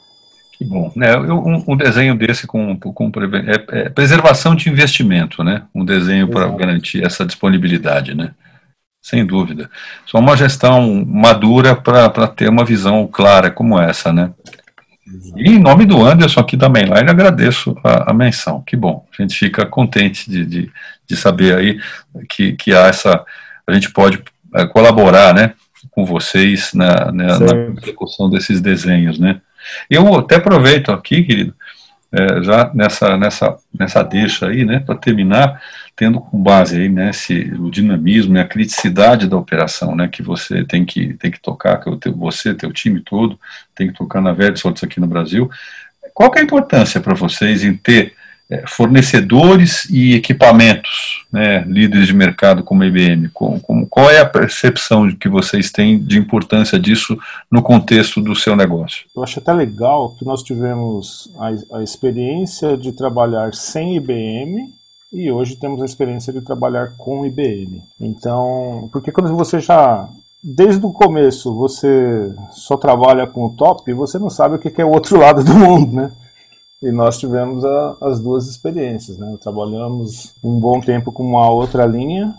Que 0.52 0.66
bom. 0.66 0.92
Né? 0.94 1.16
Um, 1.16 1.64
um 1.66 1.76
desenho 1.76 2.14
desse 2.14 2.46
com, 2.46 2.78
com 2.78 3.10
é, 3.72 3.84
é 3.84 3.88
preservação 3.88 4.54
de 4.54 4.68
investimento, 4.68 5.42
né? 5.42 5.62
Um 5.74 5.82
desenho 5.82 6.28
para 6.28 6.46
garantir 6.48 7.02
essa 7.02 7.24
disponibilidade, 7.24 8.14
né? 8.14 8.34
Sem 9.02 9.24
dúvida. 9.24 9.70
Só 10.04 10.18
uma 10.18 10.36
gestão 10.36 11.04
madura 11.06 11.74
para 11.74 12.28
ter 12.28 12.50
uma 12.50 12.66
visão 12.66 13.06
clara 13.06 13.50
como 13.50 13.80
essa, 13.80 14.12
né? 14.12 14.30
E 15.36 15.52
em 15.52 15.58
nome 15.58 15.86
do 15.86 16.04
Anderson 16.04 16.40
aqui 16.40 16.54
da 16.54 16.68
Mainline, 16.68 17.08
agradeço 17.08 17.74
a, 17.82 18.10
a, 18.10 18.12
menção. 18.12 18.62
Que 18.66 18.76
bom. 18.76 19.06
A 19.18 19.22
gente 19.22 19.38
fica 19.38 19.64
contente 19.64 20.30
de, 20.30 20.44
de, 20.44 20.72
de 21.06 21.16
saber 21.16 21.56
aí 21.56 21.80
que, 22.28 22.52
que 22.52 22.74
há 22.74 22.88
essa. 22.88 23.24
A 23.68 23.74
gente 23.74 23.92
pode 23.92 24.22
é, 24.54 24.66
colaborar, 24.66 25.34
né? 25.34 25.54
Com 25.90 26.04
vocês 26.04 26.72
na, 26.74 27.12
na, 27.12 27.38
na 27.38 27.56
execução 27.82 28.28
desses 28.30 28.60
desenhos, 28.60 29.18
né? 29.18 29.40
Eu 29.90 30.14
até 30.16 30.36
aproveito 30.36 30.90
aqui, 30.90 31.22
querido, 31.22 31.54
é, 32.10 32.42
já 32.42 32.70
nessa, 32.74 33.16
nessa, 33.18 33.56
nessa 33.78 34.02
deixa 34.02 34.48
aí, 34.48 34.64
né, 34.64 34.80
para 34.80 34.94
terminar, 34.94 35.60
tendo 35.94 36.20
com 36.20 36.42
base 36.42 36.80
aí, 36.80 36.88
né, 36.88 37.10
esse, 37.10 37.34
o 37.58 37.70
dinamismo 37.70 38.36
e 38.36 38.40
a 38.40 38.46
criticidade 38.46 39.28
da 39.28 39.36
operação, 39.36 39.94
né, 39.94 40.08
que 40.08 40.22
você 40.22 40.64
tem 40.64 40.86
que, 40.86 41.12
tem 41.14 41.30
que 41.30 41.40
tocar, 41.40 41.76
que 41.78 41.94
teu, 41.96 42.14
você, 42.14 42.54
teu 42.54 42.72
time 42.72 43.00
todo, 43.00 43.38
tem 43.74 43.88
que 43.88 43.94
tocar 43.94 44.22
na 44.22 44.32
Vertisolts 44.32 44.82
aqui 44.82 44.98
no 45.00 45.06
Brasil. 45.06 45.50
Qual 46.14 46.30
que 46.30 46.38
é 46.38 46.42
a 46.42 46.44
importância 46.44 47.00
para 47.00 47.14
vocês 47.14 47.62
em 47.62 47.76
ter 47.76 48.14
fornecedores 48.66 49.84
e 49.90 50.14
equipamentos, 50.14 51.26
né, 51.30 51.62
líderes 51.66 52.06
de 52.06 52.14
mercado 52.14 52.64
como 52.64 52.82
a 52.82 52.86
IBM, 52.86 53.28
com, 53.28 53.60
com, 53.60 53.86
qual 53.86 54.10
é 54.10 54.20
a 54.20 54.26
percepção 54.26 55.10
que 55.14 55.28
vocês 55.28 55.70
têm 55.70 55.98
de 55.98 56.18
importância 56.18 56.78
disso 56.78 57.18
no 57.50 57.62
contexto 57.62 58.22
do 58.22 58.34
seu 58.34 58.56
negócio? 58.56 59.04
Eu 59.14 59.22
acho 59.22 59.38
até 59.38 59.52
legal 59.52 60.14
que 60.18 60.24
nós 60.24 60.42
tivemos 60.42 61.30
a, 61.38 61.78
a 61.78 61.82
experiência 61.82 62.76
de 62.76 62.92
trabalhar 62.92 63.52
sem 63.54 63.96
IBM 63.96 64.72
e 65.12 65.30
hoje 65.30 65.56
temos 65.56 65.82
a 65.82 65.86
experiência 65.86 66.32
de 66.32 66.40
trabalhar 66.40 66.94
com 66.96 67.26
IBM. 67.26 67.82
Então, 68.00 68.88
porque 68.92 69.12
quando 69.12 69.34
você 69.36 69.60
já 69.60 70.08
desde 70.42 70.84
o 70.86 70.92
começo 70.92 71.52
você 71.54 72.32
só 72.52 72.76
trabalha 72.76 73.26
com 73.26 73.46
o 73.46 73.50
top, 73.50 73.92
você 73.92 74.18
não 74.18 74.30
sabe 74.30 74.54
o 74.54 74.58
que 74.58 74.80
é 74.80 74.84
o 74.84 74.92
outro 74.92 75.18
lado 75.20 75.44
do 75.44 75.54
mundo, 75.54 75.92
né? 75.94 76.10
E 76.82 76.92
nós 76.92 77.18
tivemos 77.18 77.64
a, 77.64 77.96
as 78.00 78.20
duas 78.20 78.46
experiências, 78.46 79.18
né? 79.18 79.36
Trabalhamos 79.40 80.32
um 80.42 80.58
bom 80.60 80.80
tempo 80.80 81.10
com 81.10 81.24
uma 81.24 81.50
outra 81.50 81.84
linha, 81.84 82.34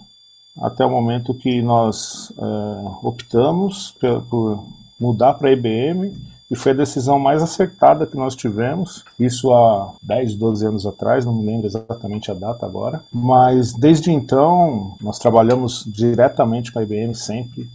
até 0.61 0.85
o 0.85 0.89
momento 0.89 1.33
que 1.33 1.61
nós 1.61 2.31
é, 2.37 3.07
optamos 3.07 3.91
por, 3.99 4.21
por 4.23 4.65
mudar 4.99 5.33
para 5.33 5.49
a 5.49 5.53
IBM 5.53 6.13
e 6.51 6.55
foi 6.55 6.71
a 6.71 6.75
decisão 6.75 7.19
mais 7.19 7.43
acertada 7.43 8.07
que 8.07 8.17
nós 8.17 8.35
tivemos, 8.35 9.05
isso 9.19 9.53
há 9.53 9.93
10, 10.01 10.35
12 10.35 10.65
anos 10.65 10.85
atrás, 10.85 11.23
não 11.23 11.33
me 11.33 11.45
lembro 11.45 11.67
exatamente 11.67 12.31
a 12.31 12.33
data 12.33 12.65
agora, 12.65 13.03
mas 13.13 13.73
desde 13.73 14.11
então 14.11 14.95
nós 14.99 15.19
trabalhamos 15.19 15.83
diretamente 15.85 16.71
com 16.71 16.79
a 16.79 16.83
IBM 16.83 17.13
sempre, 17.13 17.69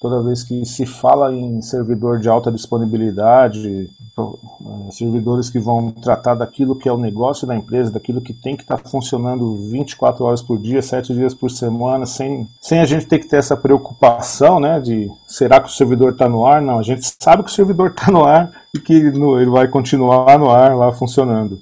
toda 0.00 0.22
vez 0.22 0.44
que 0.44 0.64
se 0.64 0.86
fala 0.86 1.34
em 1.34 1.60
servidor 1.60 2.20
de 2.20 2.28
alta 2.28 2.52
disponibilidade, 2.52 3.90
eh, 4.18 4.90
servidores 4.92 5.50
que 5.50 5.58
vão 5.58 5.90
tratar 5.90 6.34
daquilo 6.34 6.76
que 6.76 6.88
é 6.88 6.92
o 6.92 6.96
negócio 6.98 7.46
da 7.46 7.56
empresa, 7.56 7.90
daquilo 7.90 8.20
que 8.20 8.32
tem 8.32 8.56
que 8.56 8.62
estar 8.62 8.78
tá 8.78 8.88
funcionando 8.88 9.56
24 9.70 10.24
horas 10.24 10.40
por 10.40 10.58
dia, 10.58 10.80
7 10.80 11.12
dias 11.12 11.34
por 11.34 11.50
semana, 11.50 12.06
sem, 12.06 12.48
sem 12.60 12.78
a 12.78 12.84
gente 12.84 13.06
ter 13.06 13.18
que 13.18 13.28
ter 13.28 13.38
essa 13.38 13.56
preocupação, 13.56 14.60
né, 14.60 14.80
de 14.80 15.10
será 15.26 15.60
que 15.60 15.68
o 15.68 15.72
servidor 15.72 16.12
está 16.12 16.28
no 16.28 16.46
ar? 16.46 16.62
Não, 16.62 16.78
a 16.78 16.82
gente 16.82 17.02
sabe 17.20 17.42
que 17.42 17.50
o 17.50 17.54
servidor 17.54 17.90
está 17.90 18.10
no 18.10 18.24
ar 18.24 18.50
e 18.72 18.78
que 18.78 19.10
no, 19.10 19.40
ele 19.40 19.50
vai 19.50 19.66
continuar 19.66 20.38
no 20.38 20.50
ar 20.50 20.76
lá 20.76 20.92
funcionando. 20.92 21.60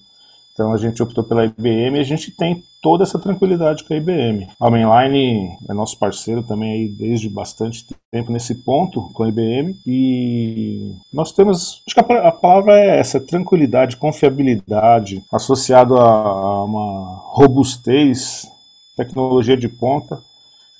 Então 0.56 0.72
a 0.72 0.78
gente 0.78 1.02
optou 1.02 1.22
pela 1.22 1.44
IBM 1.44 1.98
e 1.98 2.00
a 2.00 2.04
gente 2.04 2.30
tem 2.30 2.64
toda 2.80 3.04
essa 3.04 3.18
tranquilidade 3.18 3.84
com 3.84 3.92
a 3.92 3.96
IBM. 3.98 4.48
A 4.58 4.70
Mainline 4.70 5.50
é 5.68 5.74
nosso 5.74 5.98
parceiro 5.98 6.42
também 6.42 6.72
aí 6.72 6.88
desde 6.88 7.28
bastante 7.28 7.84
tempo 8.10 8.32
nesse 8.32 8.54
ponto 8.54 9.10
com 9.12 9.22
a 9.22 9.28
IBM 9.28 9.76
e 9.86 10.94
nós 11.12 11.30
temos, 11.30 11.82
acho 11.86 11.94
que 11.94 12.00
a, 12.00 12.32
palavra 12.32 12.72
é 12.80 12.98
essa, 12.98 13.20
tranquilidade, 13.20 13.98
confiabilidade, 13.98 15.22
associado 15.30 15.98
a 15.98 16.64
uma 16.64 17.20
robustez, 17.34 18.48
tecnologia 18.96 19.58
de 19.58 19.68
ponta 19.68 20.18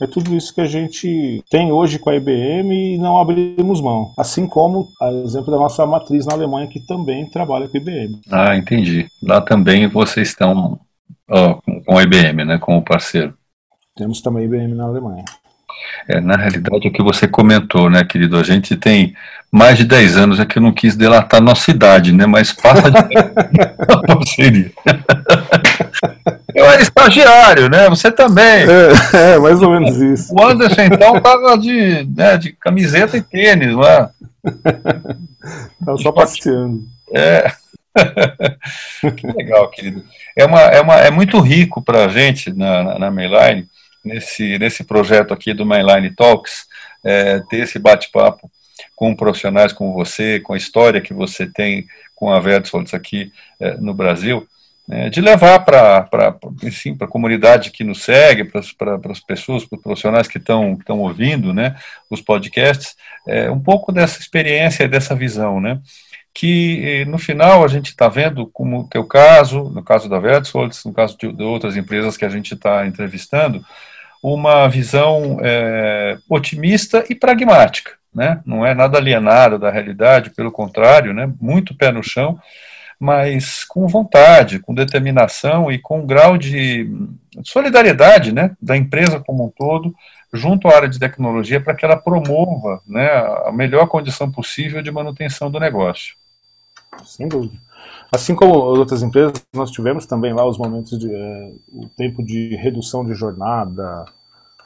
é 0.01 0.07
tudo 0.07 0.35
isso 0.37 0.55
que 0.55 0.61
a 0.61 0.67
gente 0.67 1.43
tem 1.51 1.73
hoje 1.73 1.99
com 1.99 2.11
a 2.11 2.17
IBM 2.17 2.95
e 2.95 2.99
não 2.99 3.19
abrimos 3.19 3.81
mão. 3.81 4.13
Assim 4.19 4.47
como, 4.47 4.89
a 5.01 5.11
exemplo 5.11 5.51
da 5.51 5.59
nossa 5.59 5.87
matriz 5.87 6.27
na 6.27 6.35
Alemanha, 6.35 6.67
que 6.67 6.81
também 6.87 7.29
trabalha 7.31 7.69
com 7.69 7.77
a 7.77 7.81
IBM. 7.81 8.21
Ah, 8.31 8.57
entendi. 8.57 9.09
Lá 9.23 9.41
também 9.41 9.87
vocês 9.87 10.29
estão 10.29 10.79
ó, 11.29 11.59
com 11.87 11.99
a 11.99 12.03
IBM, 12.03 12.45
né, 12.45 12.59
como 12.59 12.83
parceiro. 12.83 13.35
Temos 13.97 14.21
também 14.21 14.43
a 14.43 14.47
IBM 14.47 14.75
na 14.75 14.85
Alemanha. 14.85 15.25
É, 16.09 16.21
na 16.21 16.37
realidade, 16.37 16.87
é 16.87 16.91
o 16.91 16.93
que 16.93 17.03
você 17.03 17.27
comentou, 17.27 17.91
né, 17.91 18.05
querido? 18.05 18.37
A 18.37 18.43
gente 18.43 18.77
tem 18.77 19.15
mais 19.51 19.79
de 19.79 19.85
10 19.85 20.17
anos, 20.17 20.41
é 20.41 20.45
que 20.45 20.59
eu 20.59 20.63
não 20.63 20.73
quis 20.73 20.97
delatar 20.97 21.41
nossa 21.41 21.71
idade, 21.71 22.13
né? 22.13 22.27
Mas 22.27 22.53
passa 22.53 22.91
de 22.91 22.99
parceria. 24.07 24.73
Eu 26.55 26.67
era 26.67 26.83
estagiário, 26.83 27.69
né? 27.69 27.89
Você 27.89 28.11
também. 28.11 28.45
É, 28.45 29.35
é, 29.35 29.39
mais 29.39 29.63
ou 29.63 29.71
menos 29.71 29.97
isso. 29.97 30.35
O 30.35 30.43
Anderson, 30.43 30.83
então, 30.83 31.21
tava 31.21 31.57
de, 31.59 32.07
né, 32.15 32.37
de 32.37 32.53
camiseta 32.53 33.17
e 33.17 33.23
tênis 33.23 33.75
lá. 33.75 34.11
Tava 35.85 35.99
só 35.99 36.13
passeando. 36.13 36.83
É. 37.15 37.51
que 39.17 39.27
legal, 39.27 39.71
querido. 39.71 40.05
É, 40.37 40.45
uma, 40.45 40.61
é, 40.61 40.81
uma, 40.81 40.95
é 40.97 41.11
muito 41.11 41.41
rico 41.41 41.81
para 41.81 42.05
a 42.05 42.09
gente 42.09 42.53
na, 42.53 42.83
na, 42.83 42.99
na 42.99 43.11
Mainline, 43.11 43.67
nesse, 44.05 44.59
nesse 44.59 44.85
projeto 44.85 45.33
aqui 45.33 45.55
do 45.55 45.65
Mainline 45.65 46.15
Talks, 46.15 46.67
é, 47.05 47.41
ter 47.49 47.59
esse 47.59 47.79
bate-papo 47.79 48.51
com 48.97 49.15
profissionais 49.15 49.73
como 49.73 49.93
você, 49.93 50.41
com 50.41 50.55
a 50.55 50.57
história 50.57 51.01
que 51.01 51.15
você 51.15 51.47
tem 51.47 51.87
com 52.15 52.33
a 52.33 52.41
Vertsolds 52.41 52.95
aqui 52.95 53.31
é, 53.61 53.77
no 53.77 53.95
Brasil 53.95 54.49
né, 54.89 55.11
de 55.11 55.21
levar 55.21 55.61
para 55.61 56.09
a 56.09 57.07
comunidade 57.07 57.71
que 57.71 57.83
nos 57.83 58.03
segue, 58.03 58.45
para 58.45 58.61
as 58.61 59.21
pessoas, 59.21 59.65
para 59.65 59.77
os 59.77 59.83
profissionais 59.83 60.29
que 60.29 60.39
estão 60.39 60.79
ouvindo 60.89 61.53
né, 61.53 61.77
os 62.09 62.21
podcasts, 62.21 62.97
é, 63.27 63.51
um 63.51 63.61
pouco 63.61 63.91
dessa 63.91 64.21
experiência, 64.21 64.89
dessa 64.89 65.15
visão, 65.15 65.61
né, 65.61 65.81
que 66.33 66.83
eh, 66.85 67.05
no 67.07 67.17
final 67.17 67.65
a 67.65 67.69
gente 67.69 67.87
está 67.87 68.09
vendo, 68.09 68.47
como 68.47 68.81
o 68.81 68.89
teu 68.89 69.05
caso, 69.05 69.71
no 69.71 69.83
caso 69.83 70.07
da 70.07 70.19
Vertsolds, 70.19 70.85
no 70.85 70.93
caso 70.93 71.17
de, 71.19 71.33
de, 71.33 71.43
outras 71.43 71.79
empresas 71.79 72.15
que 72.15 72.27
a 72.27 72.29
gente 72.29 72.53
está 72.53 72.87
entrevistando, 72.87 73.65
uma 74.23 74.69
visão 74.69 75.39
é, 75.43 76.19
otimista 76.29 77.05
e 77.09 77.15
pragmática, 77.15 77.93
né, 78.17 78.41
não 78.47 78.65
é 78.65 78.75
nada 78.75 78.97
alienado 78.97 79.59
da 79.59 79.71
realidade, 79.71 80.31
pelo 80.31 80.51
contrário, 80.51 81.13
né, 81.13 81.31
muito 81.39 81.77
pé 81.77 81.93
no 81.93 82.03
chão, 82.03 82.41
mas 82.99 83.63
com 83.63 83.87
vontade, 83.87 84.59
com 84.59 84.73
determinação 84.73 85.71
e 85.71 85.79
com 85.79 86.01
um 86.01 86.07
grau 86.07 86.39
de 86.39 86.91
solidariedade 87.45 88.33
né, 88.33 88.57
da 88.61 88.75
empresa 88.75 89.21
como 89.21 89.45
um 89.45 89.51
todo, 89.51 89.95
junto 90.33 90.67
à 90.67 90.77
área 90.77 90.89
de 90.89 90.99
tecnologia, 90.99 91.61
para 91.61 91.75
que 91.75 91.85
ela 91.85 91.97
promova 91.97 92.81
né, 92.87 93.07
a 93.45 93.53
melhor 93.53 93.87
condição 93.87 94.33
possível 94.33 94.81
de 94.81 94.91
manutenção 94.91 95.51
do 95.51 95.61
negócio. 95.61 96.15
Sem 97.05 97.29
dúvida. 97.29 97.55
Assim 98.11 98.35
como 98.35 98.55
outras 98.55 99.03
empresas, 99.03 99.35
nós 99.53 99.71
tivemos 99.71 100.07
também 100.07 100.33
lá 100.33 100.47
os 100.47 100.57
momentos 100.57 100.99
de 100.99 101.13
é, 101.15 101.53
o 101.71 101.87
tempo 101.89 102.25
de 102.25 102.57
redução 102.57 103.05
de 103.05 103.13
jornada, 103.13 104.07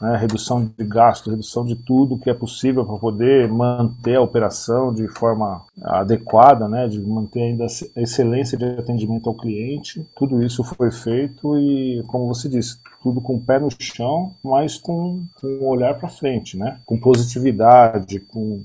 né, 0.01 0.17
redução 0.17 0.71
de 0.77 0.85
gasto, 0.85 1.31
redução 1.31 1.65
de 1.65 1.77
tudo 1.77 2.19
que 2.19 2.31
é 2.31 2.35
possível 2.35 2.85
para 2.85 2.97
poder 2.97 3.49
manter 3.49 4.17
a 4.17 4.23
operação 4.23 4.93
de 4.95 5.07
forma 5.09 5.63
adequada, 5.83 6.69
né, 6.69 6.89
de 6.89 7.01
manter 7.01 7.43
ainda 7.43 7.65
a 7.65 8.01
excelência 8.01 8.57
de 8.57 8.65
atendimento 8.65 9.29
ao 9.29 9.35
cliente. 9.35 10.07
Tudo 10.17 10.43
isso 10.43 10.65
foi 10.65 10.91
feito 10.91 11.59
e, 11.59 12.03
como 12.07 12.27
você 12.27 12.49
disse, 12.49 12.79
tudo 13.03 13.21
com 13.21 13.37
o 13.37 13.41
pé 13.41 13.59
no 13.59 13.69
chão, 13.79 14.33
mas 14.43 14.79
com, 14.79 15.23
com 15.41 15.47
um 15.47 15.67
olhar 15.67 15.95
para 15.95 16.09
frente, 16.09 16.57
né, 16.57 16.79
com 16.87 16.99
positividade, 16.99 18.21
com 18.21 18.63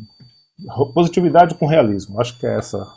positividade 0.93 1.55
com 1.55 1.65
realismo. 1.65 2.19
Acho 2.19 2.37
que 2.39 2.47
é 2.47 2.57
essa 2.57 2.87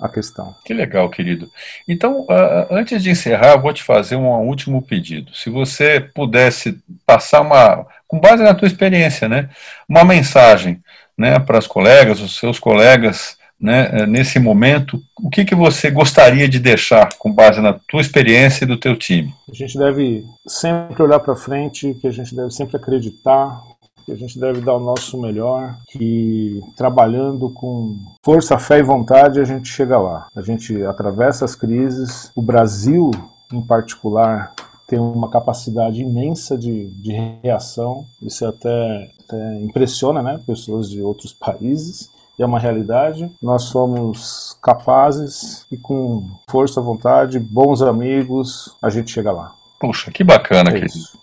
a 0.00 0.08
questão. 0.08 0.54
Que 0.64 0.74
legal, 0.74 1.08
querido. 1.08 1.50
Então, 1.88 2.22
uh, 2.22 2.66
antes 2.70 3.02
de 3.02 3.10
encerrar, 3.10 3.52
eu 3.52 3.60
vou 3.60 3.72
te 3.72 3.82
fazer 3.82 4.16
um 4.16 4.28
último 4.46 4.82
pedido. 4.82 5.34
Se 5.34 5.48
você 5.48 6.00
pudesse 6.00 6.78
passar 7.06 7.40
uma, 7.40 7.86
com 8.06 8.20
base 8.20 8.42
na 8.42 8.54
tua 8.54 8.68
experiência, 8.68 9.28
né, 9.28 9.48
uma 9.88 10.04
mensagem, 10.04 10.82
né, 11.16 11.38
para 11.38 11.58
os 11.58 11.66
colegas, 11.66 12.20
os 12.20 12.38
seus 12.38 12.58
colegas, 12.58 13.38
né, 13.58 13.88
eh, 13.92 14.06
nesse 14.06 14.38
momento, 14.38 15.00
o 15.18 15.30
que, 15.30 15.44
que 15.44 15.54
você 15.54 15.90
gostaria 15.90 16.46
de 16.46 16.58
deixar 16.58 17.14
com 17.18 17.32
base 17.32 17.60
na 17.60 17.72
tua 17.72 18.02
experiência 18.02 18.64
e 18.64 18.68
do 18.68 18.76
teu 18.76 18.94
time? 18.94 19.32
A 19.50 19.54
gente 19.54 19.78
deve 19.78 20.22
sempre 20.46 21.02
olhar 21.02 21.20
para 21.20 21.34
frente, 21.34 21.94
que 21.94 22.06
a 22.06 22.10
gente 22.10 22.36
deve 22.36 22.50
sempre 22.50 22.76
acreditar, 22.76 23.58
que 24.06 24.12
a 24.12 24.16
gente 24.16 24.38
deve 24.38 24.60
dar 24.60 24.74
o 24.74 24.80
nosso 24.80 25.20
melhor, 25.20 25.76
que 25.88 26.62
trabalhando 26.76 27.50
com 27.50 27.98
força, 28.24 28.56
fé 28.56 28.78
e 28.78 28.82
vontade 28.82 29.40
a 29.40 29.44
gente 29.44 29.68
chega 29.68 29.98
lá. 29.98 30.28
A 30.34 30.40
gente 30.40 30.80
atravessa 30.84 31.44
as 31.44 31.56
crises. 31.56 32.30
O 32.34 32.40
Brasil, 32.40 33.10
em 33.52 33.60
particular, 33.60 34.54
tem 34.86 35.00
uma 35.00 35.28
capacidade 35.28 36.00
imensa 36.00 36.56
de, 36.56 36.86
de 36.86 37.12
reação. 37.42 38.06
Isso 38.22 38.46
até, 38.46 39.10
até 39.24 39.60
impressiona 39.60 40.22
né, 40.22 40.40
pessoas 40.46 40.88
de 40.88 41.02
outros 41.02 41.32
países 41.32 42.08
é 42.38 42.46
uma 42.46 42.60
realidade. 42.60 43.30
Nós 43.42 43.64
somos 43.64 44.56
capazes 44.62 45.66
e 45.70 45.76
com 45.76 46.28
força, 46.48 46.80
vontade, 46.80 47.38
bons 47.38 47.82
amigos, 47.82 48.76
a 48.82 48.90
gente 48.90 49.10
chega 49.10 49.32
lá. 49.32 49.54
Puxa, 49.78 50.10
que 50.10 50.24
bacana, 50.24 50.70
é 50.70 50.72
querido. 50.74 50.92
Isso. 50.92 51.18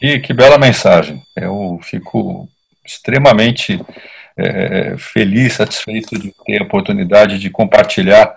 Que, 0.00 0.18
que 0.18 0.32
bela 0.32 0.58
mensagem. 0.58 1.22
Eu 1.36 1.78
fico 1.82 2.48
extremamente 2.84 3.78
é, 4.36 4.94
feliz, 4.96 5.54
satisfeito 5.54 6.18
de 6.18 6.34
ter 6.46 6.62
a 6.62 6.64
oportunidade 6.64 7.38
de 7.38 7.50
compartilhar 7.50 8.34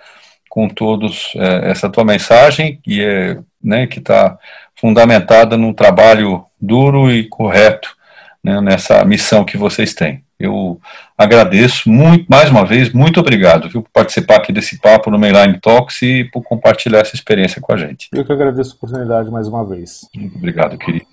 com 0.49 0.67
todos 0.67 1.32
é, 1.36 1.71
essa 1.71 1.89
tua 1.89 2.04
mensagem, 2.04 2.80
que 2.84 3.02
é, 3.02 3.39
né, 3.63 3.88
que 3.88 3.99
está 3.99 4.38
fundamentada 4.76 5.58
num 5.58 5.73
trabalho 5.73 6.45
duro 6.62 7.10
e 7.10 7.23
correto 7.23 7.95
né, 8.43 8.60
nessa 8.60 9.04
missão 9.06 9.45
que 9.45 9.58
vocês 9.58 9.93
têm. 9.93 10.21
Eu 10.38 10.80
agradeço 11.17 11.89
muito, 11.89 12.26
mais 12.28 12.49
uma 12.49 12.65
vez, 12.65 12.91
muito 12.91 13.19
obrigado 13.19 13.69
viu, 13.69 13.82
por 13.82 13.89
participar 13.91 14.36
aqui 14.36 14.52
desse 14.52 14.78
papo 14.80 15.10
no 15.10 15.17
Mainline 15.17 15.58
Talks 15.60 16.02
e 16.02 16.26
por 16.26 16.43
compartilhar 16.43 16.99
essa 16.99 17.15
experiência 17.15 17.62
com 17.62 17.71
a 17.71 17.78
gente. 17.78 18.10
Eu 18.12 18.26
que 18.26 18.34
agradeço 18.34 18.73
a 18.73 18.76
oportunidade 18.76 19.32
mais 19.32 19.47
uma 19.47 19.65
vez. 19.65 20.02
Muito 20.13 20.36
obrigado, 20.36 20.78
querido. 20.78 21.12